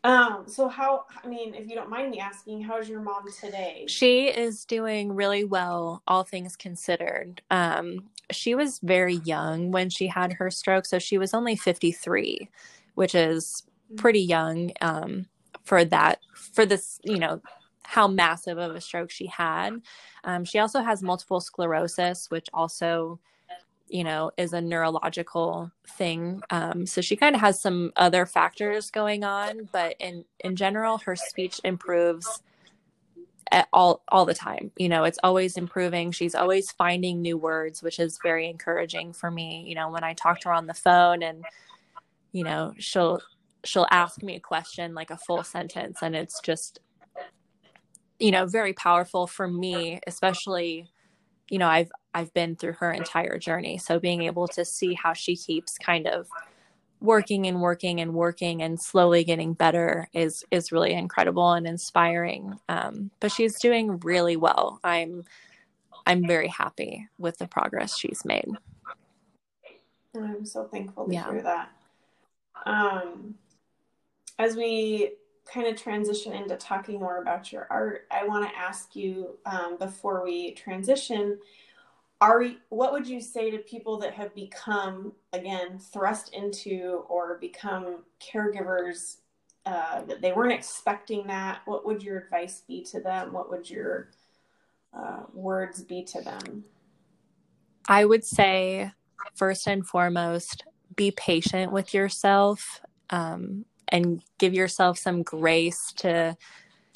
Um, 0.05 0.45
so 0.49 0.69
how 0.69 1.05
I 1.23 1.29
mean, 1.29 1.55
if 1.55 1.69
you 1.69 1.77
don't 1.77 1.89
mind 1.89 2.11
me 2.11 2.19
asking, 2.19 2.63
how's 2.63 2.89
your 2.89 3.01
mom 3.01 3.25
today? 3.41 3.85
She 3.87 4.25
is 4.27 4.65
doing 4.65 5.15
really 5.15 5.45
well, 5.45 6.03
all 6.09 6.25
things 6.25 6.57
considered. 6.57 7.41
Um, 7.51 8.11
she 8.33 8.55
was 8.55 8.81
very 8.83 9.17
young 9.17 9.71
when 9.71 9.91
she 9.91 10.09
had 10.09 10.33
her 10.35 10.51
stroke, 10.51 10.87
so 10.87 10.99
she 10.99 11.19
was 11.19 11.35
only 11.35 11.55
53, 11.55 12.49
which 12.95 13.15
is 13.15 13.63
mm. 13.93 13.97
pretty 13.97 14.21
young 14.21 14.73
um, 14.81 15.27
for 15.65 15.85
that 15.85 16.19
for 16.35 16.67
this, 16.67 17.01
you 17.05 17.19
know, 17.19 17.41
how 17.85 18.09
massive 18.09 18.59
of 18.59 18.75
a 18.75 18.81
stroke 18.81 19.11
she 19.11 19.27
had. 19.27 19.83
Um, 20.25 20.45
she 20.45 20.59
also 20.59 20.81
has 20.81 21.03
multiple 21.03 21.41
sclerosis, 21.41 22.29
which 22.29 22.49
also 22.53 23.21
you 23.93 24.05
know, 24.05 24.31
is 24.39 24.55
a 24.55 24.61
neurological 24.61 25.71
thing. 25.87 26.43
Um, 26.49 26.87
so 26.87 27.03
she 27.03 27.15
kind 27.15 27.35
of 27.35 27.43
has 27.43 27.61
some 27.61 27.93
other 27.97 28.25
factors 28.25 28.91
going 28.91 29.23
on, 29.23 29.69
but 29.71 29.97
in 30.01 30.25
in 30.41 30.57
general, 30.57 30.97
her 30.99 31.15
speech 31.15 31.61
improves 31.63 32.43
all 33.71 34.03
all 34.09 34.25
the 34.25 34.33
time. 34.33 34.73
You 34.79 34.89
know, 34.89 35.05
it's 35.05 35.19
always 35.23 35.59
improving. 35.59 36.11
She's 36.11 36.35
always 36.35 36.73
finding 36.73 37.21
new 37.21 37.37
words, 37.37 37.83
which 37.83 37.99
is 37.99 38.19
very 38.23 38.49
encouraging 38.49 39.13
for 39.13 39.31
me. 39.31 39.65
You 39.69 39.75
know, 39.75 39.91
when 39.91 40.05
I 40.05 40.15
talk 40.15 40.41
to 40.41 40.49
her 40.49 40.55
on 40.55 40.67
the 40.67 40.75
phone 40.75 41.23
and 41.23 41.45
you 42.33 42.45
know, 42.45 42.73
she'll 42.79 43.21
she'll 43.65 43.87
ask 43.91 44.23
me 44.23 44.37
a 44.37 44.41
question 44.41 44.95
like 44.95 45.11
a 45.11 45.19
full 45.19 45.45
sentence 45.45 45.99
and 46.03 46.17
it's 46.17 46.41
just 46.41 46.81
you 48.19 48.31
know, 48.31 48.47
very 48.47 48.73
powerful 48.73 49.27
for 49.27 49.47
me, 49.47 50.01
especially 50.07 50.89
you 51.51 51.59
know, 51.59 51.69
I've 51.69 51.93
I've 52.15 52.33
been 52.35 52.57
through 52.57 52.75
her 52.75 52.93
entire 52.93 53.39
journey. 53.39 53.79
So 53.79 53.99
being 53.99 54.23
able 54.23 54.49
to 54.49 54.65
see 54.65 54.95
how 54.95 55.13
she 55.13 55.37
keeps 55.37 55.79
kind 55.79 56.07
of 56.07 56.29
working 57.01 57.47
and 57.47 57.61
working 57.61 58.01
and 58.01 58.15
working 58.15 58.63
and 58.63 58.81
slowly 58.81 59.25
getting 59.25 59.55
better 59.55 60.09
is 60.13 60.45
is 60.51 60.73
really 60.73 60.93
incredible 60.93 61.53
and 61.53 61.67
inspiring. 61.67 62.59
Um, 62.69 63.11
but 63.21 63.33
she's 63.33 63.59
doing 63.61 63.99
really 64.01 64.37
well. 64.37 64.81
I'm 64.85 65.25
I'm 66.07 66.27
very 66.27 66.49
happy 66.49 67.09
with 67.19 67.39
the 67.39 67.47
progress 67.47 67.99
she's 67.99 68.25
made. 68.25 68.49
I'm 70.15 70.45
so 70.45 70.65
thankful 70.65 71.07
to 71.07 71.13
yeah. 71.13 71.31
hear 71.31 71.43
that. 71.43 71.71
Um, 72.67 73.35
as 74.39 74.57
we 74.57 75.13
kind 75.47 75.67
of 75.67 75.81
transition 75.81 76.33
into 76.33 76.57
talking 76.57 77.01
more 77.01 77.21
about 77.21 77.53
your 77.53 77.67
art, 77.71 78.07
I 78.11 78.27
want 78.27 78.49
to 78.49 78.57
ask 78.57 78.95
you 78.95 79.39
um, 79.47 79.77
before 79.79 80.23
we 80.25 80.53
transition 80.53 81.39
are 82.23 82.47
what 82.69 82.93
would 82.93 83.07
you 83.07 83.21
say 83.21 83.51
to 83.51 83.59
people 83.59 83.99
that 83.99 84.15
have 84.15 84.33
become 84.33 85.13
again 85.33 85.79
thrust 85.79 86.33
into 86.33 87.05
or 87.09 87.37
become 87.39 88.05
caregivers 88.21 89.17
uh, 89.67 90.03
that 90.03 90.23
they 90.23 90.31
weren't 90.33 90.53
expecting 90.53 91.27
that? 91.27 91.63
What 91.65 91.85
would 91.85 92.01
your 92.01 92.19
advice 92.19 92.63
be 92.67 92.85
to 92.85 93.01
them? 93.01 93.33
What 93.33 93.51
would 93.51 93.69
your 93.69 94.11
uh, 94.97 95.25
words 95.35 95.83
be 95.83 96.05
to 96.05 96.21
them? 96.21 96.65
I 97.89 98.05
would 98.05 98.25
say 98.25 98.93
first 99.35 99.67
and 99.67 99.85
foremost 99.85 100.65
be 100.95 101.11
patient 101.11 101.73
with 101.73 101.93
yourself 101.93 102.81
um, 103.11 103.65
and 103.89 104.23
give 104.39 104.55
yourself 104.55 104.97
some 104.97 105.25
grace 105.25 105.93
to 105.97 106.37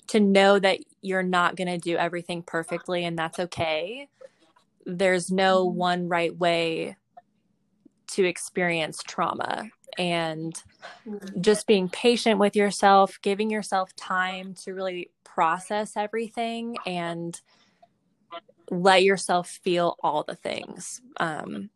to 0.06 0.20
know 0.20 0.60
that 0.60 0.78
you're 1.02 1.24
not 1.24 1.56
going 1.56 1.66
to 1.66 1.78
do 1.78 1.96
everything 1.96 2.44
perfectly 2.44 3.04
and 3.04 3.18
that's 3.18 3.40
okay 3.40 4.06
there's 4.86 5.30
no 5.30 5.66
mm-hmm. 5.66 5.78
one 5.78 6.08
right 6.08 6.36
way 6.36 6.96
to 8.06 8.24
experience 8.24 9.02
trauma 9.02 9.68
and 9.98 10.62
mm-hmm. 11.06 11.40
just 11.40 11.66
being 11.66 11.88
patient 11.88 12.38
with 12.38 12.54
yourself 12.54 13.18
giving 13.20 13.50
yourself 13.50 13.94
time 13.96 14.54
to 14.54 14.72
really 14.72 15.10
process 15.24 15.96
everything 15.96 16.76
and 16.86 17.40
let 18.70 19.02
yourself 19.02 19.60
feel 19.62 19.96
all 20.02 20.22
the 20.22 20.34
things 20.34 21.00
um, 21.18 21.68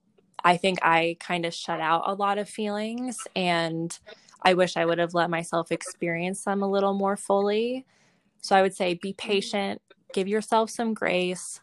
i 0.44 0.56
think 0.56 0.78
i 0.82 1.16
kind 1.18 1.44
of 1.44 1.52
shut 1.52 1.80
out 1.80 2.04
a 2.06 2.14
lot 2.14 2.38
of 2.38 2.48
feelings 2.48 3.18
and 3.34 3.98
i 4.42 4.54
wish 4.54 4.76
i 4.76 4.84
would 4.84 4.98
have 4.98 5.14
let 5.14 5.30
myself 5.30 5.72
experience 5.72 6.44
them 6.44 6.62
a 6.62 6.70
little 6.70 6.94
more 6.94 7.16
fully 7.16 7.84
so 8.40 8.54
i 8.54 8.62
would 8.62 8.74
say 8.74 8.94
be 8.94 9.10
mm-hmm. 9.12 9.28
patient 9.28 9.82
give 10.12 10.28
yourself 10.28 10.70
some 10.70 10.94
grace 10.94 11.60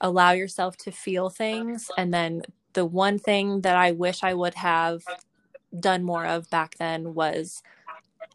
allow 0.00 0.32
yourself 0.32 0.76
to 0.76 0.90
feel 0.90 1.30
things 1.30 1.90
and 1.96 2.12
then 2.12 2.42
the 2.74 2.84
one 2.84 3.18
thing 3.18 3.60
that 3.62 3.76
i 3.76 3.92
wish 3.92 4.22
i 4.22 4.34
would 4.34 4.54
have 4.54 5.02
done 5.80 6.02
more 6.02 6.26
of 6.26 6.48
back 6.50 6.76
then 6.78 7.14
was 7.14 7.62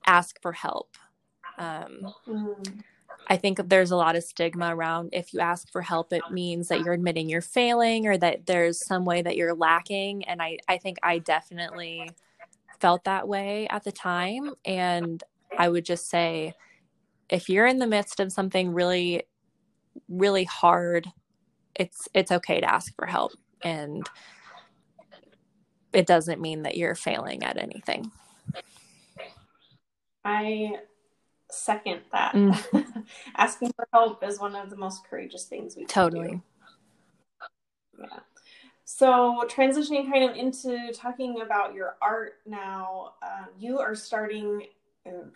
ask 0.06 0.42
for 0.42 0.52
help 0.52 0.98
um, 1.58 2.14
mm. 2.28 2.82
i 3.28 3.38
think 3.38 3.60
there's 3.70 3.92
a 3.92 3.96
lot 3.96 4.16
of 4.16 4.24
stigma 4.24 4.76
around 4.76 5.10
if 5.14 5.34
you 5.34 5.40
ask 5.40 5.72
for 5.72 5.82
help 5.82 6.12
it 6.12 6.24
means 6.32 6.68
that 6.68 6.82
you're 6.82 6.94
admitting 6.94 7.30
you're 7.30 7.42
failing 7.42 8.08
or 8.08 8.18
that 8.18 8.46
there's 8.48 8.84
some 8.86 9.06
way 9.06 9.22
that 9.22 9.38
you're 9.38 9.54
lacking 9.54 10.24
and 10.26 10.42
i, 10.42 10.58
I 10.68 10.78
think 10.78 10.98
i 11.04 11.20
definitely 11.20 12.10
felt 12.80 13.04
that 13.04 13.28
way 13.28 13.68
at 13.70 13.84
the 13.84 13.92
time 13.92 14.56
and 14.66 15.24
i 15.60 15.70
would 15.70 15.86
just 15.86 16.10
say 16.10 16.54
if 17.30 17.48
you're 17.48 17.68
in 17.68 17.78
the 17.78 17.88
midst 17.88 18.20
of 18.20 18.32
something 18.32 18.74
really 18.74 19.24
really 20.10 20.46
hard 20.46 21.12
it's 21.76 22.08
it's 22.14 22.32
okay 22.32 22.60
to 22.62 22.72
ask 22.72 22.96
for 22.96 23.06
help. 23.06 23.34
And 23.64 24.08
it 25.94 26.08
doesn't 26.08 26.42
mean 26.42 26.64
that 26.64 26.78
you're 26.78 26.96
failing 26.96 27.44
at 27.44 27.58
anything. 27.58 28.12
I 30.24 30.78
second 31.50 32.02
that. 32.12 32.34
Mm. 32.34 33.06
asking 33.38 33.72
for 33.76 33.88
help 33.94 34.24
is 34.24 34.40
one 34.40 34.56
of 34.56 34.70
the 34.70 34.76
most 34.76 35.04
courageous 35.10 35.46
things 35.46 35.76
we 35.76 35.84
can 35.84 35.90
totally. 35.90 36.42
Yeah. 38.00 38.20
So 38.86 39.44
transitioning 39.48 40.12
kind 40.12 40.30
of 40.30 40.36
into 40.36 40.92
talking 40.94 41.42
about 41.42 41.74
your 41.74 41.96
art 42.02 42.36
now 42.46 43.14
uh, 43.22 43.46
you 43.58 43.80
are 43.80 43.96
starting 43.96 44.68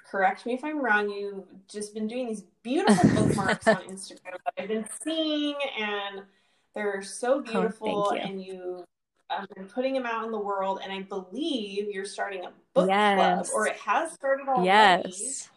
correct 0.09 0.45
me 0.45 0.53
if 0.53 0.63
I'm 0.63 0.83
wrong, 0.83 1.09
you've 1.09 1.45
just 1.67 1.93
been 1.93 2.07
doing 2.07 2.27
these 2.27 2.43
beautiful 2.63 3.09
bookmarks 3.15 3.67
on 3.67 3.77
Instagram 3.77 4.37
that 4.45 4.53
I've 4.57 4.67
been 4.67 4.85
seeing, 5.03 5.55
and 5.79 6.21
they're 6.73 7.01
so 7.01 7.35
oh, 7.35 7.41
beautiful. 7.41 8.07
Oh, 8.09 8.13
you. 8.13 8.21
And 8.21 8.43
you've 8.43 8.85
um, 9.29 9.47
been 9.55 9.65
putting 9.65 9.93
them 9.93 10.05
out 10.05 10.25
in 10.25 10.31
the 10.31 10.39
world, 10.39 10.79
and 10.83 10.91
I 10.91 11.01
believe 11.01 11.89
you're 11.89 12.05
starting 12.05 12.45
a 12.45 12.51
book 12.73 12.89
yes. 12.89 13.49
club, 13.49 13.55
or 13.55 13.67
it 13.67 13.77
has 13.77 14.11
started 14.13 14.47
already. 14.47 14.65
Yes. 14.65 15.49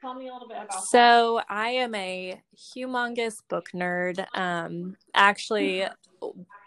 Tell 0.00 0.14
me 0.14 0.28
a 0.28 0.32
little 0.32 0.46
bit 0.46 0.58
about 0.58 0.84
so 0.84 1.40
that. 1.48 1.52
I 1.52 1.70
am 1.70 1.94
a 1.94 2.40
humongous 2.56 3.42
book 3.48 3.70
nerd. 3.74 4.24
Um, 4.32 4.96
actually, 5.12 5.86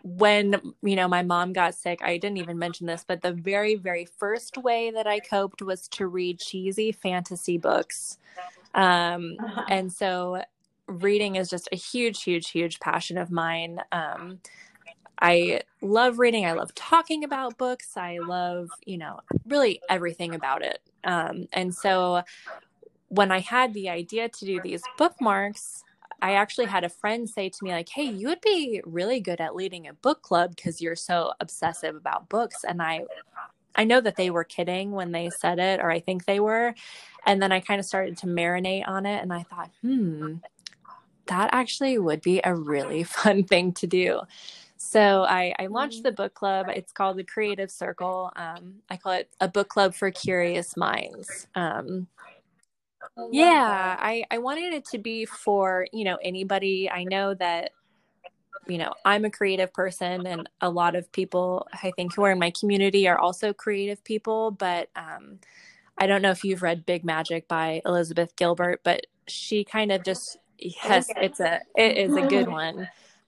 when 0.03 0.73
you 0.81 0.95
know 0.95 1.07
my 1.07 1.21
mom 1.21 1.53
got 1.53 1.75
sick 1.75 1.99
i 2.03 2.17
didn't 2.17 2.37
even 2.37 2.57
mention 2.57 2.87
this 2.87 3.03
but 3.07 3.21
the 3.21 3.33
very 3.33 3.75
very 3.75 4.05
first 4.05 4.57
way 4.57 4.89
that 4.91 5.05
i 5.05 5.19
coped 5.19 5.61
was 5.61 5.87
to 5.87 6.07
read 6.07 6.39
cheesy 6.39 6.91
fantasy 6.91 7.57
books. 7.57 8.17
Um, 8.73 9.35
uh-huh. 9.39 9.65
and 9.69 9.91
so 9.91 10.41
reading 10.87 11.35
is 11.35 11.49
just 11.49 11.67
a 11.71 11.75
huge 11.75 12.23
huge 12.23 12.49
huge 12.49 12.79
passion 12.79 13.17
of 13.17 13.31
mine. 13.31 13.79
Um, 13.91 14.39
i 15.19 15.61
love 15.81 16.19
reading. 16.19 16.45
I 16.45 16.53
love 16.53 16.73
talking 16.73 17.23
about 17.23 17.57
books. 17.57 17.95
I 17.95 18.19
love 18.19 18.69
you 18.85 18.97
know 18.97 19.19
really 19.45 19.81
everything 19.89 20.33
about 20.33 20.63
it. 20.63 20.79
Um, 21.03 21.47
and 21.53 21.73
so 21.73 22.23
when 23.09 23.29
i 23.29 23.39
had 23.39 23.73
the 23.73 23.89
idea 23.89 24.29
to 24.29 24.45
do 24.45 24.61
these 24.61 24.81
bookmarks 24.97 25.83
I 26.21 26.34
actually 26.34 26.67
had 26.67 26.84
a 26.84 26.89
friend 26.89 27.29
say 27.29 27.49
to 27.49 27.63
me, 27.63 27.71
like, 27.71 27.89
hey, 27.89 28.03
you 28.03 28.27
would 28.27 28.41
be 28.41 28.81
really 28.86 29.19
good 29.19 29.41
at 29.41 29.55
leading 29.55 29.88
a 29.88 29.93
book 29.93 30.21
club 30.21 30.55
because 30.55 30.81
you're 30.81 30.95
so 30.95 31.34
obsessive 31.39 31.95
about 31.95 32.29
books. 32.29 32.63
And 32.63 32.81
I 32.81 33.05
I 33.75 33.86
know 33.86 34.01
that 34.01 34.17
they 34.17 34.29
were 34.29 34.43
kidding 34.43 34.91
when 34.91 35.12
they 35.12 35.29
said 35.29 35.57
it, 35.57 35.79
or 35.79 35.89
I 35.89 35.99
think 35.99 36.25
they 36.25 36.39
were. 36.39 36.75
And 37.25 37.41
then 37.41 37.51
I 37.51 37.62
kind 37.62 37.79
of 37.79 37.86
started 37.86 38.17
to 38.17 38.27
marinate 38.27 38.88
on 38.88 39.05
it 39.05 39.21
and 39.21 39.31
I 39.31 39.43
thought, 39.43 39.69
hmm, 39.81 40.36
that 41.27 41.49
actually 41.53 41.97
would 41.97 42.21
be 42.21 42.41
a 42.43 42.53
really 42.53 43.03
fun 43.19 43.43
thing 43.43 43.73
to 43.73 43.88
do. 43.88 44.21
So 44.77 45.23
I, 45.23 45.53
I 45.60 45.67
launched 45.67 45.99
mm-hmm. 45.99 46.03
the 46.05 46.12
book 46.12 46.34
club. 46.34 46.67
It's 46.73 46.91
called 46.91 47.17
the 47.17 47.23
Creative 47.23 47.69
Circle. 47.69 48.31
Um, 48.36 48.77
I 48.89 48.97
call 48.97 49.13
it 49.13 49.29
a 49.39 49.47
book 49.47 49.69
club 49.69 49.93
for 49.93 50.10
curious 50.10 50.75
minds. 50.75 51.47
Um, 51.53 52.07
yeah 53.32 53.95
i 54.00 54.24
i 54.32 54.38
wanted 54.38 54.74
it 54.74 54.86
to 54.86 54.97
be 54.97 55.26
for 55.26 55.88
you 55.91 56.04
know 56.04 56.17
anybody. 56.24 56.89
I 56.89 57.04
know 57.04 57.34
that 57.36 57.71
you 58.67 58.78
know 58.78 58.93
i'm 59.06 59.26
a 59.26 59.30
creative 59.30 59.74
person 59.74 60.26
and 60.28 60.47
a 60.62 60.69
lot 60.69 60.95
of 60.95 61.12
people 61.12 61.67
i 61.74 61.91
think 61.95 62.13
who 62.13 62.24
are 62.24 62.32
in 62.32 62.39
my 62.39 62.52
community 62.52 63.08
are 63.08 63.17
also 63.17 63.54
creative 63.54 64.04
people 64.04 64.52
but 64.52 64.88
um 64.95 65.39
i 65.97 66.06
don't 66.06 66.21
know 66.21 66.30
if 66.30 66.43
you've 66.43 66.62
read 66.62 66.86
big 66.86 67.04
magic 67.04 67.47
by 67.47 67.82
elizabeth 67.86 68.36
gilbert 68.36 68.80
but 68.84 69.08
she 69.28 69.63
kind 69.63 69.91
of 69.91 70.04
just 70.04 70.38
yes 70.60 71.10
it's 71.17 71.39
a 71.39 71.60
it 71.76 71.97
is 71.97 72.15
a 72.15 72.21
good 72.28 72.47
one. 72.47 72.88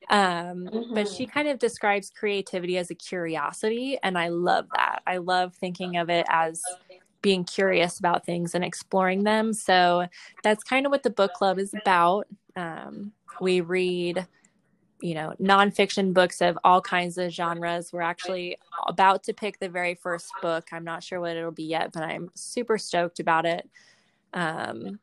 Um 0.09 0.67
mm-hmm. 0.67 0.93
but 0.93 1.07
she 1.07 1.25
kind 1.25 1.47
of 1.47 1.59
describes 1.59 2.09
creativity 2.09 2.77
as 2.77 2.91
a 2.91 2.95
curiosity 2.95 3.97
and 4.03 4.17
i 4.17 4.27
love 4.27 4.67
that. 4.75 5.01
I 5.07 5.17
love 5.17 5.55
thinking 5.55 5.97
of 5.97 6.09
it 6.09 6.25
as 6.29 6.61
being 7.23 7.43
curious 7.43 7.97
about 7.97 8.23
things 8.25 8.53
and 8.53 8.63
exploring 8.63 9.23
them. 9.23 9.53
So 9.53 10.05
that's 10.43 10.63
kind 10.63 10.85
of 10.85 10.91
what 10.91 11.01
the 11.01 11.09
book 11.09 11.33
club 11.33 11.57
is 11.57 11.73
about. 11.73 12.27
Um, 12.55 13.13
we 13.41 13.61
read, 13.61 14.27
you 15.01 15.15
know, 15.15 15.33
nonfiction 15.41 16.13
books 16.13 16.41
of 16.41 16.59
all 16.63 16.81
kinds 16.81 17.17
of 17.17 17.31
genres. 17.31 17.91
We're 17.91 18.01
actually 18.01 18.57
about 18.85 19.23
to 19.23 19.33
pick 19.33 19.57
the 19.57 19.69
very 19.69 19.95
first 19.95 20.31
book. 20.43 20.67
I'm 20.71 20.83
not 20.83 21.01
sure 21.01 21.19
what 21.19 21.35
it'll 21.35 21.51
be 21.51 21.63
yet, 21.63 21.93
but 21.93 22.03
I'm 22.03 22.29
super 22.35 22.77
stoked 22.77 23.19
about 23.19 23.47
it. 23.47 23.67
Um, 24.33 24.99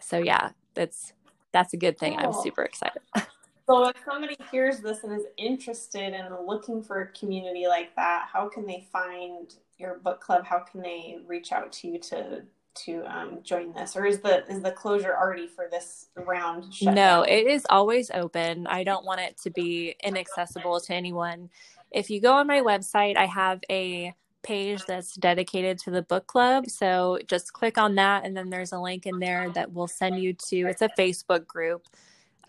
so 0.00 0.18
yeah, 0.18 0.50
that's 0.74 1.14
that's 1.52 1.72
a 1.72 1.76
good 1.76 1.98
thing. 1.98 2.18
Cool. 2.18 2.26
I'm 2.26 2.42
super 2.42 2.62
excited. 2.62 3.02
So 3.68 3.88
if 3.88 3.96
somebody 4.04 4.36
hears 4.50 4.80
this 4.80 5.04
and 5.04 5.12
is 5.12 5.24
interested 5.36 6.12
in 6.12 6.26
looking 6.46 6.82
for 6.82 7.02
a 7.02 7.06
community 7.12 7.68
like 7.68 7.94
that, 7.94 8.28
how 8.30 8.48
can 8.48 8.66
they 8.66 8.88
find 8.92 9.54
your 9.78 9.98
book 9.98 10.20
club? 10.20 10.44
How 10.44 10.60
can 10.60 10.82
they 10.82 11.18
reach 11.26 11.52
out 11.52 11.72
to 11.72 11.88
you 11.88 11.98
to 12.00 12.42
to 12.74 13.02
um, 13.04 13.40
join 13.42 13.72
this, 13.74 13.96
or 13.96 14.06
is 14.06 14.20
the 14.20 14.46
is 14.48 14.62
the 14.62 14.70
closure 14.70 15.14
already 15.14 15.46
for 15.46 15.68
this 15.70 16.06
round? 16.16 16.72
no, 16.82 17.22
it 17.22 17.46
is 17.46 17.66
always 17.68 18.10
open. 18.12 18.66
I 18.66 18.84
don't 18.84 19.04
want 19.04 19.20
it 19.20 19.38
to 19.42 19.50
be 19.50 19.94
inaccessible 20.02 20.80
to 20.80 20.94
anyone. 20.94 21.50
If 21.90 22.08
you 22.08 22.20
go 22.20 22.32
on 22.32 22.46
my 22.46 22.60
website, 22.60 23.16
I 23.16 23.26
have 23.26 23.60
a 23.70 24.14
page 24.42 24.84
that's 24.86 25.14
dedicated 25.14 25.78
to 25.78 25.90
the 25.90 26.02
book 26.02 26.26
club. 26.26 26.68
So 26.68 27.18
just 27.26 27.52
click 27.52 27.76
on 27.76 27.94
that, 27.96 28.24
and 28.24 28.36
then 28.36 28.48
there's 28.48 28.72
a 28.72 28.80
link 28.80 29.06
in 29.06 29.18
there 29.18 29.50
that 29.50 29.72
will 29.72 29.88
send 29.88 30.18
you 30.18 30.32
to 30.48 30.68
it's 30.68 30.82
a 30.82 30.88
Facebook 30.98 31.46
group 31.46 31.86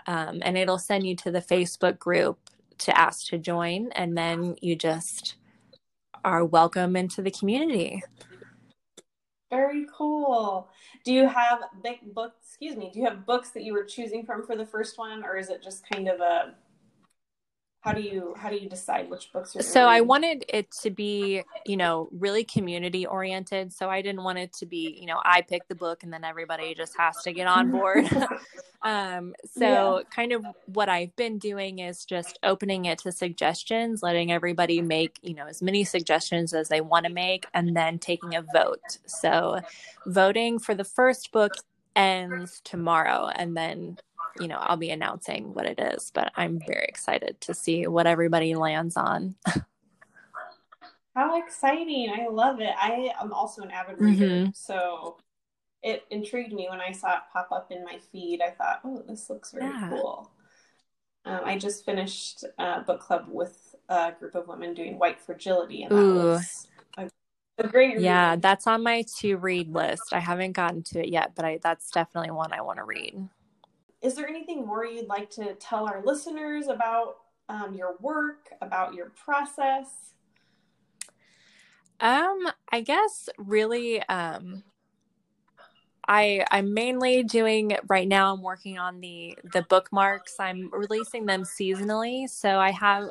um, 0.07 0.39
and 0.41 0.57
it'll 0.57 0.79
send 0.79 1.05
you 1.05 1.15
to 1.17 1.31
the 1.31 1.41
Facebook 1.41 1.99
group 1.99 2.39
to 2.79 2.97
ask 2.97 3.27
to 3.27 3.37
join, 3.37 3.91
and 3.93 4.17
then 4.17 4.55
you 4.61 4.75
just 4.75 5.35
are 6.23 6.45
welcome 6.45 6.95
into 6.95 7.21
the 7.21 7.31
community. 7.31 8.01
Very 9.49 9.85
cool. 9.95 10.69
Do 11.05 11.13
you 11.13 11.27
have 11.27 11.59
big 11.83 12.13
books? 12.13 12.37
Excuse 12.47 12.75
me. 12.75 12.89
Do 12.91 12.99
you 12.99 13.05
have 13.05 13.25
books 13.25 13.51
that 13.51 13.63
you 13.63 13.73
were 13.73 13.83
choosing 13.83 14.25
from 14.25 14.45
for 14.45 14.55
the 14.55 14.65
first 14.65 14.97
one, 14.97 15.23
or 15.23 15.37
is 15.37 15.49
it 15.49 15.61
just 15.61 15.87
kind 15.87 16.07
of 16.07 16.19
a 16.21 16.55
how 17.83 17.91
do 17.91 18.01
you 18.01 18.33
how 18.37 18.49
do 18.49 18.55
you 18.55 18.69
decide 18.69 19.09
which 19.09 19.31
books 19.33 19.53
you're 19.53 19.61
so 19.61 19.87
i 19.87 19.99
wanted 19.99 20.45
it 20.47 20.71
to 20.71 20.89
be 20.89 21.43
you 21.65 21.75
know 21.75 22.07
really 22.11 22.45
community 22.45 23.05
oriented. 23.05 23.73
So 23.73 23.89
i 23.89 24.01
didn't 24.01 24.23
want 24.23 24.37
it 24.37 24.53
to 24.53 24.65
be 24.65 24.97
you 24.99 25.05
know 25.05 25.19
i 25.25 25.41
pick 25.41 25.67
the 25.67 25.75
book 25.75 26.03
and 26.03 26.13
then 26.13 26.23
everybody 26.23 26.73
just 26.75 26.97
has 26.97 27.17
to 27.23 27.33
get 27.33 27.47
on 27.47 27.71
board. 27.71 28.05
Um 28.83 29.33
so 29.45 29.99
yeah. 29.99 30.03
kind 30.13 30.33
of 30.33 30.45
what 30.65 30.89
i've 30.89 31.15
been 31.15 31.37
doing 31.37 31.79
is 31.79 32.03
just 32.03 32.37
opening 32.43 32.83
it 32.83 32.99
to 32.99 33.13
suggestions 33.13 34.03
letting 34.03 34.29
everybody 34.29 34.81
make 34.81 35.19
you 35.21 35.33
know 35.33 35.47
as 35.47 35.61
many 35.61 35.85
suggestions 35.85 36.53
as 36.53 36.67
they 36.67 36.81
want 36.81 37.05
to 37.05 37.11
make 37.11 37.45
and 37.53 37.77
then 37.77 37.97
taking 37.97 38.35
a 38.35 38.41
vote. 38.41 38.97
So 39.05 39.61
voting 40.05 40.59
for 40.59 40.75
the 40.75 40.83
first 40.83 41.31
book 41.31 41.53
ends 41.95 42.59
tomorrow 42.65 43.29
and 43.35 43.55
then 43.55 43.97
you 44.39 44.47
know, 44.47 44.57
I'll 44.57 44.77
be 44.77 44.89
announcing 44.89 45.53
what 45.53 45.65
it 45.65 45.79
is, 45.79 46.11
but 46.13 46.31
I'm 46.35 46.59
very 46.59 46.85
excited 46.85 47.39
to 47.41 47.53
see 47.53 47.87
what 47.87 48.07
everybody 48.07 48.55
lands 48.55 48.97
on. 48.97 49.35
How 51.15 51.41
exciting. 51.43 52.11
I 52.11 52.27
love 52.27 52.59
it. 52.59 52.73
I 52.75 53.11
am 53.21 53.31
also 53.33 53.61
an 53.61 53.69
avid 53.71 53.99
reader. 53.99 54.25
Mm-hmm. 54.25 54.51
So 54.55 55.17
it 55.83 56.05
intrigued 56.09 56.53
me 56.53 56.67
when 56.69 56.81
I 56.81 56.91
saw 56.91 57.17
it 57.17 57.23
pop 57.31 57.51
up 57.51 57.71
in 57.71 57.83
my 57.83 57.99
feed. 58.11 58.41
I 58.41 58.49
thought, 58.49 58.79
oh, 58.83 59.03
this 59.07 59.29
looks 59.29 59.51
very 59.51 59.65
yeah. 59.65 59.89
cool. 59.89 60.31
Um, 61.25 61.41
I 61.45 61.57
just 61.57 61.85
finished 61.85 62.43
a 62.57 62.81
book 62.81 62.99
club 62.99 63.27
with 63.29 63.75
a 63.89 64.13
group 64.19 64.33
of 64.35 64.47
women 64.47 64.73
doing 64.73 64.97
white 64.97 65.21
fragility, 65.21 65.83
and 65.83 65.91
that 65.91 66.01
Ooh. 66.01 66.15
was 66.15 66.67
a, 66.97 67.09
a 67.59 67.67
great. 67.67 67.99
Yeah, 67.99 68.31
read. 68.31 68.41
that's 68.41 68.67
on 68.67 68.83
my 68.83 69.05
to 69.19 69.37
read 69.37 69.69
list. 69.69 70.11
I 70.11 70.19
haven't 70.19 70.53
gotten 70.53 70.83
to 70.83 70.99
it 70.99 71.09
yet, 71.09 71.33
but 71.35 71.45
I, 71.45 71.59
that's 71.61 71.91
definitely 71.91 72.31
one 72.31 72.51
I 72.51 72.61
want 72.61 72.79
to 72.79 72.83
read 72.83 73.29
is 74.03 74.15
there 74.15 74.27
anything 74.27 74.65
more 74.65 74.85
you'd 74.85 75.07
like 75.07 75.29
to 75.31 75.55
tell 75.55 75.87
our 75.87 76.03
listeners 76.05 76.67
about 76.67 77.15
um, 77.49 77.73
your 77.73 77.95
work, 78.01 78.49
about 78.61 78.93
your 78.93 79.09
process? 79.11 79.87
Um, 82.01 82.47
I 82.69 82.81
guess 82.81 83.29
really, 83.37 84.03
um, 84.03 84.63
I 86.05 86.45
I'm 86.51 86.73
mainly 86.73 87.23
doing 87.23 87.77
right 87.87 88.07
now. 88.07 88.33
I'm 88.33 88.41
working 88.41 88.77
on 88.77 88.99
the 88.99 89.37
the 89.53 89.61
bookmarks. 89.69 90.35
I'm 90.37 90.69
releasing 90.73 91.25
them 91.25 91.43
seasonally, 91.43 92.29
so 92.29 92.59
I 92.59 92.71
have 92.71 93.09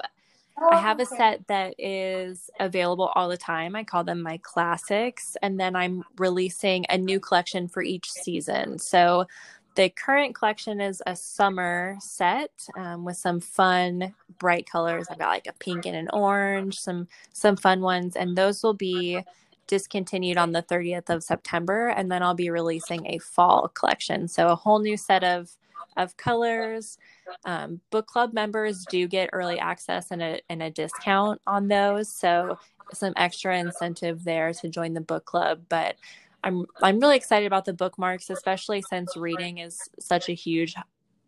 oh, 0.61 0.69
I 0.71 0.77
have 0.79 1.01
okay. 1.01 1.15
a 1.15 1.17
set 1.17 1.47
that 1.47 1.75
is 1.79 2.51
available 2.61 3.11
all 3.15 3.31
the 3.31 3.37
time. 3.39 3.75
I 3.75 3.85
call 3.85 4.05
them 4.05 4.21
my 4.21 4.39
classics, 4.43 5.39
and 5.41 5.59
then 5.59 5.75
I'm 5.75 6.05
releasing 6.19 6.85
a 6.91 6.99
new 6.99 7.19
collection 7.19 7.69
for 7.69 7.83
each 7.83 8.11
season. 8.11 8.79
So 8.79 9.27
the 9.75 9.89
current 9.89 10.35
collection 10.35 10.81
is 10.81 11.03
a 11.07 11.17
summer 11.17 11.97
set 12.01 12.51
um, 12.77 13.05
with 13.05 13.17
some 13.17 13.41
fun 13.41 14.15
bright 14.39 14.69
colors. 14.69 15.07
I've 15.11 15.19
got 15.19 15.31
like 15.31 15.47
a 15.47 15.53
pink 15.55 15.87
and 15.87 15.97
an 15.97 16.09
orange 16.13 16.79
some 16.79 17.09
some 17.33 17.57
fun 17.57 17.81
ones 17.81 18.17
and 18.17 18.37
those 18.37 18.63
will 18.63 18.75
be 18.75 19.23
discontinued 19.67 20.37
on 20.37 20.53
the 20.53 20.63
30th 20.63 21.09
of 21.09 21.23
september 21.23 21.87
and 21.89 22.11
then 22.11 22.23
i'll 22.23 22.35
be 22.35 22.51
releasing 22.51 23.07
a 23.07 23.19
fall 23.19 23.69
collection. 23.69 24.29
So 24.29 24.49
a 24.49 24.57
whole 24.57 24.81
new 24.81 24.97
set 24.97 25.25
of 25.25 25.51
of 25.97 26.17
colors. 26.17 26.99
Um, 27.45 27.81
book 27.91 28.07
club 28.07 28.33
members 28.33 28.85
do 28.87 29.07
get 29.07 29.31
early 29.33 29.59
access 29.59 30.11
and 30.11 30.23
a, 30.23 30.41
and 30.49 30.63
a 30.63 30.71
discount 30.71 31.41
on 31.47 31.69
those 31.69 32.09
so 32.09 32.59
some 32.93 33.13
extra 33.17 33.59
incentive 33.59 34.25
there 34.25 34.53
to 34.53 34.69
join 34.69 34.93
the 34.93 35.01
book 35.01 35.25
club 35.25 35.63
but 35.69 35.97
I'm 36.45 36.67
I'm 36.83 36.99
really 36.99 37.17
excited 37.17 37.47
about 37.47 37.65
the 37.65 37.73
bookmarks, 37.73 38.31
especially 38.31 38.83
since 38.83 39.17
reading 39.17 39.59
is 39.59 39.79
such 40.01 40.29
a 40.29 40.33
huge 40.33 40.75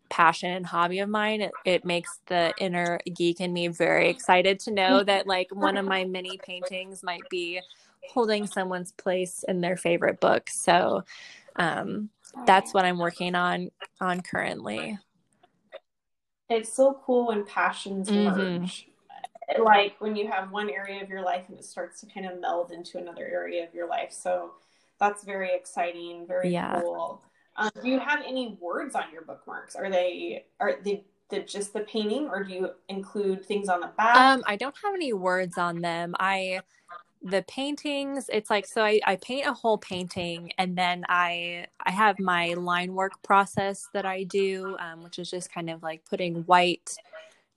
passion 0.09 0.51
and 0.51 0.65
hobby 0.65 0.99
of 0.99 1.09
mine. 1.09 1.41
It, 1.41 1.51
it 1.65 1.85
makes 1.85 2.19
the 2.27 2.53
inner 2.59 2.99
geek 3.13 3.41
in 3.41 3.53
me 3.53 3.67
very 3.69 4.09
excited 4.09 4.59
to 4.61 4.71
know 4.71 5.03
that 5.03 5.27
like 5.27 5.47
one 5.53 5.77
of 5.77 5.85
my 5.85 6.03
mini 6.03 6.37
paintings 6.37 7.03
might 7.03 7.27
be 7.29 7.61
holding 8.09 8.45
someone's 8.45 8.91
place 8.91 9.43
in 9.47 9.61
their 9.61 9.77
favorite 9.77 10.19
book. 10.19 10.49
So 10.49 11.03
um, 11.55 12.09
that's 12.45 12.73
what 12.73 12.85
I'm 12.85 12.99
working 12.99 13.35
on 13.35 13.71
on 14.01 14.21
currently. 14.21 14.97
It's 16.49 16.73
so 16.73 16.99
cool 17.05 17.27
when 17.27 17.45
passions 17.45 18.09
mm-hmm. 18.09 18.37
merge. 18.37 18.87
Like 19.59 19.95
when 19.99 20.15
you 20.15 20.27
have 20.27 20.51
one 20.51 20.69
area 20.69 21.01
of 21.03 21.09
your 21.09 21.21
life 21.21 21.45
and 21.49 21.57
it 21.57 21.65
starts 21.65 22.01
to 22.01 22.07
kind 22.07 22.25
of 22.25 22.39
meld 22.39 22.71
into 22.71 22.97
another 22.97 23.25
area 23.25 23.63
of 23.67 23.73
your 23.73 23.87
life. 23.87 24.11
So 24.11 24.53
that's 24.99 25.23
very 25.23 25.53
exciting, 25.53 26.25
very 26.27 26.51
yeah. 26.51 26.81
cool. 26.81 27.23
Um, 27.57 27.71
do 27.81 27.89
you 27.89 27.99
have 27.99 28.21
any 28.25 28.57
words 28.59 28.95
on 28.95 29.03
your 29.13 29.23
bookmarks? 29.23 29.75
Are 29.75 29.89
they 29.89 30.45
are 30.59 30.79
they 30.83 31.05
the, 31.29 31.39
just 31.39 31.73
the 31.73 31.81
painting, 31.81 32.27
or 32.27 32.43
do 32.43 32.53
you 32.53 32.69
include 32.89 33.45
things 33.45 33.69
on 33.69 33.79
the 33.79 33.91
back? 33.97 34.15
Um, 34.15 34.43
I 34.45 34.55
don't 34.55 34.75
have 34.83 34.93
any 34.93 35.13
words 35.13 35.57
on 35.57 35.81
them. 35.81 36.15
I 36.19 36.61
the 37.25 37.43
paintings 37.47 38.29
it's 38.31 38.51
like 38.51 38.67
so 38.67 38.83
I, 38.83 38.99
I 39.03 39.15
paint 39.15 39.47
a 39.47 39.53
whole 39.53 39.79
painting 39.79 40.51
and 40.59 40.77
then 40.77 41.03
i 41.09 41.65
i 41.83 41.89
have 41.89 42.19
my 42.19 42.53
line 42.53 42.93
work 42.93 43.13
process 43.23 43.87
that 43.93 44.05
i 44.05 44.23
do 44.23 44.77
um, 44.79 45.01
which 45.01 45.17
is 45.17 45.31
just 45.31 45.51
kind 45.51 45.71
of 45.71 45.81
like 45.81 46.03
putting 46.07 46.43
white 46.43 46.95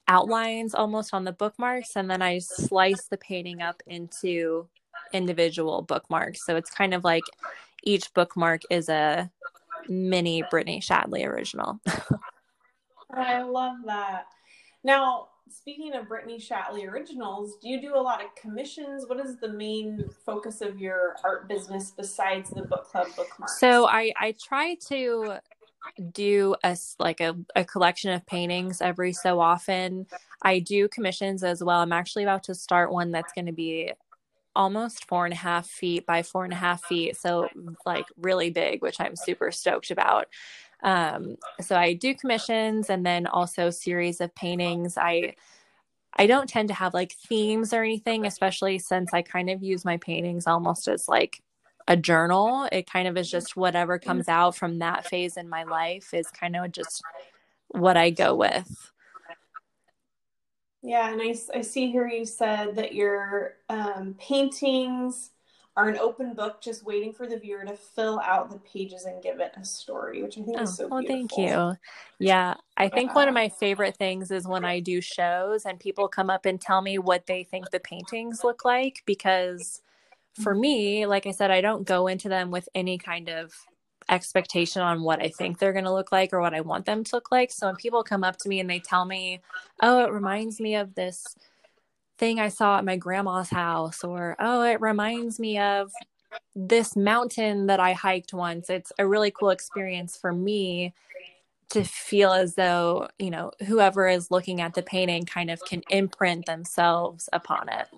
outlines 0.07 0.75
almost 0.75 1.13
on 1.13 1.25
the 1.25 1.33
bookmarks 1.33 1.97
and 1.97 2.11
then 2.11 2.23
i 2.23 2.39
slice 2.39 3.09
the 3.09 3.19
painting 3.19 3.61
up 3.61 3.83
into 3.87 4.67
individual 5.13 5.83
bookmarks. 5.83 6.45
So 6.45 6.57
it's 6.57 6.71
kind 6.71 6.95
of 6.95 7.05
like 7.05 7.25
each 7.83 8.13
bookmark 8.15 8.63
is 8.71 8.89
a 8.89 9.31
mini 9.89 10.43
Brittany 10.51 10.81
Shatley 10.81 11.27
original. 11.27 11.81
I 13.15 13.43
love 13.43 13.77
that. 13.87 14.27
Now, 14.85 15.29
speaking 15.51 15.95
of 15.95 16.09
Brittany 16.09 16.39
Shatley 16.39 16.87
originals, 16.87 17.57
do 17.61 17.69
you 17.69 17.81
do 17.81 17.97
a 17.97 18.01
lot 18.01 18.23
of 18.23 18.35
commissions? 18.35 19.07
What 19.07 19.19
is 19.21 19.39
the 19.39 19.49
main 19.49 20.09
focus 20.25 20.61
of 20.61 20.79
your 20.79 21.17
art 21.25 21.49
business 21.49 21.91
besides 21.91 22.51
the 22.51 22.63
book 22.63 22.85
club 22.85 23.09
bookmarks? 23.17 23.59
So 23.59 23.87
I 23.87 24.13
I 24.17 24.35
try 24.41 24.77
to 24.89 25.39
do 26.13 26.55
a 26.65 26.77
like 26.99 27.21
a, 27.21 27.37
a 27.57 27.65
collection 27.65 28.13
of 28.13 28.27
paintings 28.27 28.81
every 28.81 29.13
so 29.13 29.41
often. 29.41 30.07
I 30.43 30.59
do 30.59 30.89
commissions 30.89 31.43
as 31.43 31.63
well. 31.63 31.81
I'm 31.81 31.93
actually 31.93 32.25
about 32.25 32.45
to 32.45 32.55
start 32.55 32.93
one 32.93 33.11
that's 33.11 33.33
going 33.33 33.47
to 33.47 33.53
be 33.53 33.93
almost 34.55 35.07
four 35.07 35.25
and 35.25 35.35
a 35.35 35.37
half 35.37 35.67
feet 35.67 36.07
by 36.07 36.23
four 36.23 36.45
and 36.45 36.53
a 36.53 36.57
half 36.57 36.85
feet. 36.85 37.17
So, 37.17 37.49
like, 37.87 38.07
really 38.17 38.51
big, 38.51 38.83
which 38.83 39.01
I'm 39.01 39.17
super 39.17 39.51
stoked 39.51 39.91
about. 39.91 40.27
Um, 40.83 41.37
so, 41.61 41.77
I 41.77 41.95
do 41.95 42.15
commissions 42.15 42.91
and 42.91 43.05
then 43.05 43.27
also 43.27 43.71
series 43.71 44.21
of 44.21 44.35
paintings. 44.35 44.97
I 44.97 45.35
I 46.19 46.27
don't 46.27 46.49
tend 46.49 46.69
to 46.69 46.75
have 46.75 46.95
like 46.95 47.13
themes 47.13 47.73
or 47.73 47.83
anything, 47.85 48.27
especially 48.27 48.79
since 48.79 49.15
I 49.15 49.23
kind 49.23 49.51
of 49.51 49.63
use 49.63 49.85
my 49.85 49.99
paintings 49.99 50.47
almost 50.47 50.89
as 50.89 51.09
like 51.09 51.41
a 51.87 51.97
journal. 51.97 52.69
It 52.73 52.91
kind 52.91 53.07
of 53.07 53.17
is 53.17 53.31
just 53.31 53.57
whatever 53.57 53.99
comes 53.99 54.29
out 54.29 54.57
from 54.57 54.81
that 54.81 55.07
phase 55.07 55.37
in 55.37 55.49
my 55.49 55.63
life 55.63 56.13
is 56.13 56.29
kind 56.31 56.57
of 56.57 56.73
just 56.73 57.03
what 57.69 57.97
I 57.97 58.11
go 58.11 58.35
with. 58.35 58.93
Yeah, 60.89 61.13
and 61.13 61.21
I, 61.21 61.35
I 61.55 61.61
see 61.61 61.91
here 61.91 62.09
you 62.09 62.25
said 62.25 62.75
that 62.77 62.95
your 62.95 63.57
um, 63.69 64.15
paintings 64.19 65.33
are 65.77 65.91
an 65.91 65.99
open 65.99 66.33
book, 66.33 66.63
just 66.63 66.83
waiting 66.83 67.13
for 67.13 67.27
the 67.27 67.39
viewer 67.39 67.63
to 67.63 67.77
fill 67.77 68.19
out 68.21 68.51
the 68.51 68.59
pages 68.61 69.05
and 69.05 69.23
give 69.23 69.39
it 69.39 69.53
a 69.61 69.67
story, 69.67 70.23
which 70.23 70.39
I 70.39 70.43
think 70.45 70.59
oh, 70.59 70.63
is 70.63 70.75
so 70.75 70.89
well, 70.89 71.01
beautiful. 71.01 71.29
thank 71.37 71.51
you. 71.51 71.77
Yeah, 72.19 72.55
I 72.79 72.89
think 72.89 73.15
one 73.15 73.29
of 73.29 73.35
my 73.35 73.51
favorite 73.61 73.99
things 73.99 74.31
is 74.31 74.49
when 74.49 74.65
I 74.65 74.81
do 74.81 75.03
shows 75.03 75.67
and 75.67 75.79
people 75.79 76.09
come 76.09 76.31
up 76.31 76.47
and 76.47 76.59
tell 76.59 76.81
me 76.81 76.99
what 76.99 77.27
they 77.27 77.45
think 77.45 77.71
the 77.71 77.81
paintings 77.81 78.43
look 78.43 78.65
like 78.65 79.03
because 79.05 79.83
for 80.41 80.55
mm-hmm. 80.55 80.61
me, 80.63 81.07
like 81.07 81.27
I 81.27 81.33
said, 81.33 81.51
I 81.51 81.61
don't 81.61 81.87
go 81.87 82.07
into 82.07 82.31
them 82.31 82.51
with 82.51 82.67
any 82.75 82.97
kind 82.97 83.29
of 83.29 83.53
expectation 84.09 84.83
on 84.83 85.03
what 85.03 85.23
I 85.23 85.29
think 85.29 85.59
they're 85.59 85.73
going 85.73 85.85
to 85.85 85.93
look 85.93 86.13
like 86.13 86.33
or 86.33 86.41
what 86.41 86.55
I 86.55 86.61
want 86.61 86.87
them 86.87 87.05
to 87.05 87.17
look 87.17 87.31
like. 87.31 87.51
So 87.53 87.67
when 87.67 87.77
people 87.77 88.03
come 88.03 88.25
up 88.25 88.39
to 88.39 88.49
me 88.49 88.61
and 88.61 88.69
they 88.69 88.81
tell 88.81 89.05
me, 89.05 89.41
"Oh, 89.83 90.05
it 90.05 90.13
reminds 90.13 90.61
me 90.61 90.77
of 90.77 90.95
this 90.95 91.37
thing 92.19 92.41
I 92.41 92.49
saw 92.49 92.79
at 92.79 92.85
my 92.85 92.97
grandma's 92.97 93.51
house," 93.51 94.05
or 94.05 94.37
"Oh, 94.39 94.63
it 94.63 94.81
reminds 94.81 95.39
me 95.41 95.59
of 95.59 95.93
this 96.55 96.97
mountain 96.97 97.67
that 97.67 97.81
I 97.81 97.93
hiked 97.93 98.33
once." 98.35 98.71
It's 98.71 98.93
a 98.99 99.07
really 99.07 99.31
cool 99.31 99.51
experience 99.51 100.17
for 100.17 100.33
me 100.33 100.95
to 101.71 101.85
feel 101.85 102.33
as 102.33 102.55
though, 102.55 103.09
you 103.19 103.31
know, 103.31 103.53
whoever 103.67 104.09
is 104.09 104.31
looking 104.31 104.61
at 104.61 104.75
the 104.75 104.83
painting 104.83 105.25
kind 105.27 105.51
of 105.51 105.61
can 105.65 105.83
imprint 105.91 106.47
themselves 106.47 107.29
upon 107.33 107.69
it 107.69 107.89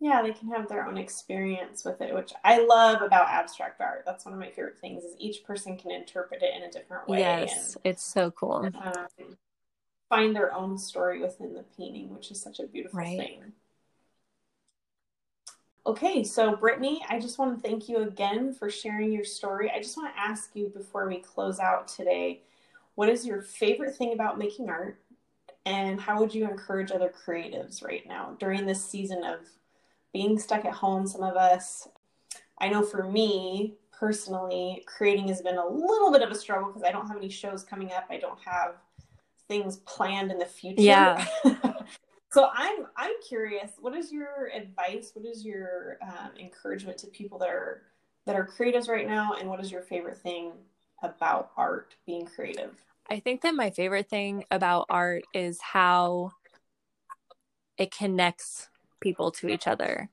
yeah 0.00 0.22
they 0.22 0.32
can 0.32 0.48
have 0.48 0.68
their 0.68 0.86
own 0.86 0.96
experience 0.96 1.84
with 1.84 2.00
it 2.00 2.14
which 2.14 2.32
i 2.44 2.64
love 2.64 3.02
about 3.02 3.28
abstract 3.28 3.80
art. 3.80 4.02
That's 4.06 4.24
one 4.24 4.34
of 4.34 4.40
my 4.40 4.50
favorite 4.50 4.78
things 4.80 5.04
is 5.04 5.14
each 5.18 5.44
person 5.44 5.76
can 5.76 5.90
interpret 5.90 6.42
it 6.42 6.54
in 6.56 6.62
a 6.62 6.70
different 6.70 7.08
way 7.08 7.20
yes 7.20 7.74
and, 7.74 7.92
it's 7.92 8.02
so 8.02 8.30
cool. 8.30 8.70
um, 8.82 9.36
find 10.08 10.34
their 10.34 10.54
own 10.54 10.78
story 10.78 11.20
within 11.20 11.54
the 11.54 11.64
painting 11.76 12.14
which 12.14 12.30
is 12.30 12.40
such 12.40 12.60
a 12.60 12.66
beautiful 12.66 12.98
right. 12.98 13.18
thing. 13.18 13.52
Okay 15.86 16.22
so 16.22 16.54
brittany 16.54 17.02
i 17.08 17.18
just 17.18 17.38
want 17.38 17.54
to 17.54 17.68
thank 17.68 17.88
you 17.88 17.98
again 17.98 18.52
for 18.52 18.70
sharing 18.70 19.12
your 19.12 19.24
story. 19.24 19.70
I 19.74 19.80
just 19.80 19.96
want 19.96 20.14
to 20.14 20.20
ask 20.20 20.50
you 20.54 20.68
before 20.68 21.08
we 21.08 21.18
close 21.18 21.58
out 21.58 21.88
today 21.88 22.42
what 22.98 23.08
is 23.08 23.24
your 23.24 23.42
favorite 23.42 23.94
thing 23.94 24.12
about 24.12 24.40
making 24.40 24.68
art? 24.68 24.98
And 25.64 26.00
how 26.00 26.18
would 26.18 26.34
you 26.34 26.50
encourage 26.50 26.90
other 26.90 27.12
creatives 27.24 27.80
right 27.80 28.04
now 28.08 28.34
during 28.40 28.66
this 28.66 28.84
season 28.84 29.22
of 29.22 29.38
being 30.12 30.38
stuck 30.38 30.64
at 30.64 30.74
home? 30.74 31.06
Some 31.06 31.22
of 31.22 31.36
us, 31.36 31.88
I 32.58 32.68
know 32.68 32.82
for 32.82 33.04
me 33.04 33.74
personally, 33.98 34.84
creating 34.86 35.28
has 35.28 35.42
been 35.42 35.56
a 35.56 35.66
little 35.66 36.12
bit 36.12 36.22
of 36.22 36.30
a 36.30 36.34
struggle 36.34 36.68
because 36.68 36.82
I 36.82 36.92
don't 36.92 37.08
have 37.08 37.16
any 37.16 37.28
shows 37.28 37.64
coming 37.64 37.92
up. 37.92 38.06
I 38.10 38.18
don't 38.18 38.38
have 38.44 38.76
things 39.48 39.78
planned 39.78 40.30
in 40.30 40.38
the 40.38 40.46
future. 40.46 40.82
Yeah. 40.82 41.26
so 42.30 42.50
I'm 42.52 42.86
I'm 42.96 43.12
curious. 43.26 43.72
What 43.80 43.96
is 43.96 44.12
your 44.12 44.50
advice? 44.54 45.12
What 45.14 45.24
is 45.24 45.44
your 45.44 45.98
um, 46.02 46.30
encouragement 46.38 46.98
to 46.98 47.06
people 47.08 47.38
that 47.38 47.48
are 47.48 47.82
that 48.26 48.36
are 48.36 48.46
creatives 48.46 48.88
right 48.88 49.06
now? 49.06 49.32
And 49.38 49.48
what 49.48 49.60
is 49.60 49.72
your 49.72 49.82
favorite 49.82 50.18
thing 50.18 50.52
about 51.02 51.50
art 51.56 51.94
being 52.06 52.26
creative? 52.26 52.74
I 53.10 53.20
think 53.20 53.40
that 53.42 53.54
my 53.54 53.70
favorite 53.70 54.08
thing 54.08 54.44
about 54.50 54.86
art 54.90 55.24
is 55.32 55.60
how 55.60 56.32
it 57.78 57.90
connects 57.90 58.68
people 59.00 59.30
to 59.30 59.48
each 59.48 59.66
other 59.66 60.08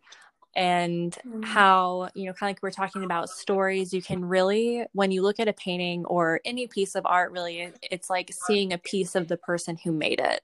and 0.55 1.13
mm-hmm. 1.13 1.41
how 1.43 2.09
you 2.15 2.25
know 2.25 2.33
kind 2.33 2.49
of 2.49 2.55
like 2.55 2.63
we're 2.63 2.71
talking 2.71 3.03
about 3.03 3.29
stories 3.29 3.93
you 3.93 4.01
can 4.01 4.23
really 4.23 4.85
when 4.93 5.11
you 5.11 5.21
look 5.21 5.39
at 5.39 5.47
a 5.47 5.53
painting 5.53 6.05
or 6.05 6.39
any 6.45 6.65
piece 6.67 6.95
of 6.95 7.05
art 7.05 7.31
really 7.31 7.71
it's 7.83 8.09
like 8.09 8.31
seeing 8.31 8.71
a 8.71 8.77
piece 8.77 9.15
of 9.15 9.27
the 9.27 9.37
person 9.37 9.77
who 9.83 9.91
made 9.91 10.19
it 10.19 10.41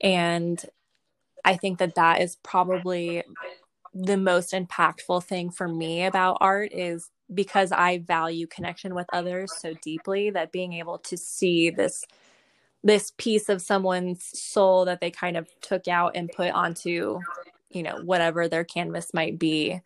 and 0.00 0.66
i 1.44 1.56
think 1.56 1.78
that 1.78 1.96
that 1.96 2.20
is 2.20 2.36
probably 2.36 3.22
the 3.92 4.16
most 4.16 4.52
impactful 4.52 5.22
thing 5.24 5.50
for 5.50 5.66
me 5.66 6.04
about 6.04 6.38
art 6.40 6.72
is 6.72 7.10
because 7.34 7.72
i 7.72 7.98
value 7.98 8.46
connection 8.46 8.94
with 8.94 9.06
others 9.12 9.52
so 9.58 9.74
deeply 9.82 10.30
that 10.30 10.52
being 10.52 10.74
able 10.74 10.98
to 10.98 11.16
see 11.16 11.70
this 11.70 12.04
this 12.82 13.12
piece 13.18 13.48
of 13.48 13.60
someone's 13.60 14.38
soul 14.38 14.84
that 14.86 15.00
they 15.00 15.10
kind 15.10 15.36
of 15.36 15.46
took 15.60 15.86
out 15.86 16.12
and 16.14 16.30
put 16.30 16.50
onto 16.50 17.20
you 17.70 17.82
know 17.82 18.00
whatever 18.04 18.48
their 18.48 18.64
canvas 18.64 19.14
might 19.14 19.38
be 19.38 19.80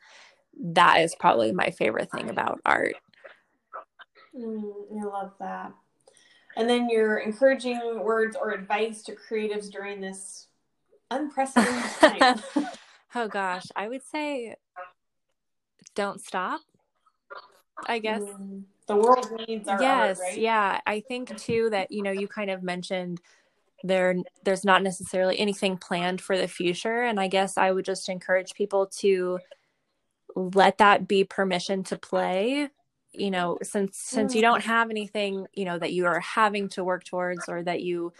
that 0.61 1.01
is 1.01 1.14
probably 1.14 1.53
my 1.53 1.70
favorite 1.70 2.11
thing 2.11 2.31
about 2.31 2.61
art. 2.64 2.94
Mm, 4.37 5.01
i 5.01 5.05
love 5.05 5.33
that. 5.40 5.73
And 6.57 6.68
then 6.68 6.88
your 6.88 7.18
encouraging 7.18 8.01
words 8.01 8.37
or 8.37 8.53
advice 8.53 9.03
to 9.05 9.16
creatives 9.16 9.70
during 9.70 10.01
this 10.01 10.49
unprecedented 11.11 11.90
time. 12.01 12.42
Oh 13.16 13.29
gosh. 13.29 13.66
I 13.77 13.87
would 13.87 14.03
say 14.03 14.57
don't 15.94 16.20
stop 16.20 16.61
i 17.87 18.01
guess. 18.01 18.23
Mm, 18.23 18.64
the 18.88 18.97
world 18.97 19.40
needs 19.47 19.68
our 19.68 19.81
yes 19.81 20.18
art, 20.18 20.31
right? 20.31 20.38
yeah. 20.38 20.81
I 20.87 21.01
think 21.01 21.37
too 21.37 21.70
that 21.70 21.92
you 21.92 22.03
know 22.03 22.11
you 22.11 22.27
kind 22.27 22.51
of 22.51 22.62
mentioned 22.64 23.20
there 23.85 24.16
there's 24.44 24.64
not 24.64 24.83
necessarily 24.83 25.38
anything 25.38 25.77
planned 25.77 26.20
for 26.20 26.37
the 26.37 26.49
future. 26.49 27.03
And 27.03 27.20
i 27.20 27.29
guess 27.29 27.57
i 27.57 27.70
would 27.70 27.85
just 27.85 28.09
encourage 28.09 28.55
people 28.55 28.87
to 28.99 29.38
let 30.35 30.79
that 30.79 31.07
be 31.07 31.25
permission 31.25 31.85
to 31.85 31.97
play 31.97 32.68
you 33.12 33.31
know 33.31 33.59
since 33.62 33.97
since 33.97 34.35
you 34.35 34.42
don't 34.42 34.62
have 34.62 34.90
anything 34.90 35.47
you 35.55 35.64
know 35.64 35.79
that 35.79 35.92
you 35.92 36.05
are 36.07 36.20
having 36.20 36.68
to 36.68 36.83
work 36.83 37.05
towards 37.05 37.49
or 37.49 37.62
that 37.62 37.83
you 37.83 38.12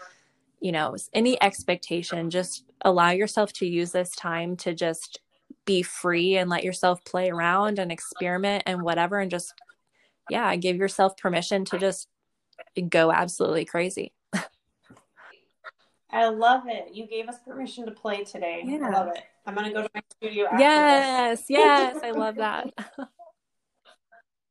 you 0.61 0.71
know 0.71 0.95
any 1.13 1.41
expectation 1.43 2.29
just 2.29 2.63
allow 2.81 3.09
yourself 3.09 3.51
to 3.51 3.65
use 3.65 3.91
this 3.91 4.11
time 4.11 4.55
to 4.55 4.73
just 4.73 5.19
be 5.65 5.81
free 5.81 6.37
and 6.37 6.49
let 6.49 6.63
yourself 6.63 7.03
play 7.03 7.29
around 7.29 7.77
and 7.77 7.91
experiment 7.91 8.63
and 8.65 8.81
whatever 8.81 9.19
and 9.19 9.31
just 9.31 9.53
yeah 10.29 10.55
give 10.55 10.77
yourself 10.77 11.17
permission 11.17 11.65
to 11.65 11.77
just 11.77 12.07
go 12.89 13.11
absolutely 13.11 13.65
crazy 13.65 14.13
I 16.15 16.29
love 16.29 16.63
it. 16.67 16.93
You 16.93 17.05
gave 17.07 17.27
us 17.27 17.35
permission 17.45 17.85
to 17.85 17.91
play 17.91 18.23
today. 18.23 18.63
Yeah. 18.65 18.87
I 18.87 18.89
love 18.89 19.07
it. 19.09 19.23
I'm 19.45 19.53
gonna 19.53 19.73
go 19.73 19.81
to 19.81 19.89
my 19.93 20.01
studio. 20.11 20.47
yes, 20.57 21.43
yes, 21.49 21.97
I 22.01 22.11
love 22.11 22.35
that. 22.37 22.73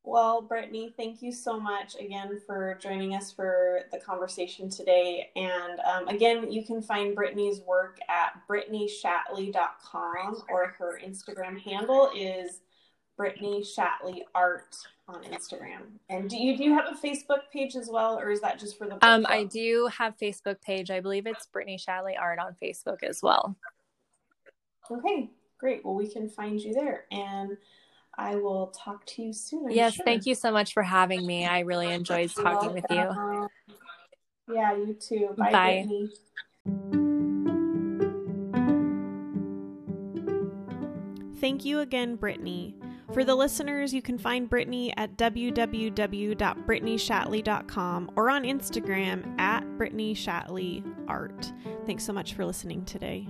well, 0.05 0.43
Brittany, 0.43 0.93
thank 0.95 1.23
you 1.23 1.33
so 1.33 1.59
much 1.59 1.97
again 1.99 2.39
for 2.47 2.79
joining 2.83 3.15
us 3.15 3.33
for 3.33 3.81
the 3.93 3.99
conversation 3.99 4.69
today. 4.69 5.31
And 5.37 5.81
um, 5.81 6.09
again, 6.09 6.53
you 6.53 6.67
can 6.67 6.83
find 6.83 7.15
Brittany's 7.15 7.61
work 7.63 7.99
at 8.11 8.43
brittanyshatley.com 8.47 10.43
or 10.51 10.75
her 10.79 11.01
Instagram 11.03 11.59
handle 11.59 12.11
is 12.15 12.61
Brittany 13.17 13.63
Shatley 13.63 14.23
Art 14.35 14.77
on 15.09 15.23
Instagram. 15.25 15.83
And 16.09 16.29
do 16.29 16.37
you 16.37 16.57
do 16.57 16.65
you 16.65 16.75
have 16.75 16.87
a 16.87 17.07
Facebook 17.07 17.51
page 17.53 17.77
as 17.77 17.89
well, 17.91 18.19
or 18.19 18.31
is 18.31 18.41
that 18.41 18.59
just 18.59 18.79
for 18.79 18.87
the? 18.87 19.05
Um, 19.07 19.27
I 19.29 19.45
do 19.45 19.89
have 19.97 20.17
Facebook 20.19 20.61
page. 20.61 20.91
I 20.91 21.01
believe 21.01 21.27
it's 21.27 21.47
Brittany 21.47 21.79
Shatley 21.79 22.19
Art 22.19 22.39
on 22.39 22.57
Facebook 22.63 23.03
as 23.03 23.21
well. 23.23 23.57
Okay, 24.91 25.31
great. 25.59 25.85
Well, 25.85 25.95
we 25.95 26.09
can 26.09 26.29
find 26.29 26.61
you 26.61 26.75
there, 26.75 27.05
and 27.11 27.57
I 28.17 28.37
will 28.37 28.69
talk 28.69 29.05
to 29.07 29.23
you 29.23 29.33
soon. 29.33 29.67
I'm 29.67 29.73
yes, 29.73 29.95
sure. 29.95 30.05
thank 30.05 30.27
you 30.27 30.35
so 30.35 30.51
much 30.51 30.73
for 30.73 30.83
having 30.83 31.27
me. 31.27 31.47
I 31.47 31.61
really 31.61 31.93
enjoyed 31.93 32.31
talking 32.35 32.73
with 32.73 32.85
you. 32.91 33.49
Yeah, 34.53 34.77
you 34.77 34.95
too. 35.01 35.35
Bye. 35.39 35.51
Bye. 35.53 35.87
Brittany. 35.87 36.11
Thank 41.41 41.65
you 41.65 41.81
again, 41.81 42.17
Brittany. 42.17 42.75
For 43.13 43.25
the 43.25 43.35
listeners, 43.35 43.93
you 43.93 44.01
can 44.03 44.19
find 44.19 44.49
Brittany 44.49 44.95
at 44.97 45.17
www.brittanyshatley.com 45.17 48.11
or 48.17 48.31
on 48.31 48.45
Instagram 48.45 49.41
at 49.41 49.77
Brittany 49.77 50.15
Shatley 50.15 50.85
Art. 51.07 51.53
Thanks 51.87 52.05
so 52.05 52.13
much 52.13 52.35
for 52.35 52.45
listening 52.45 52.85
today. 52.85 53.29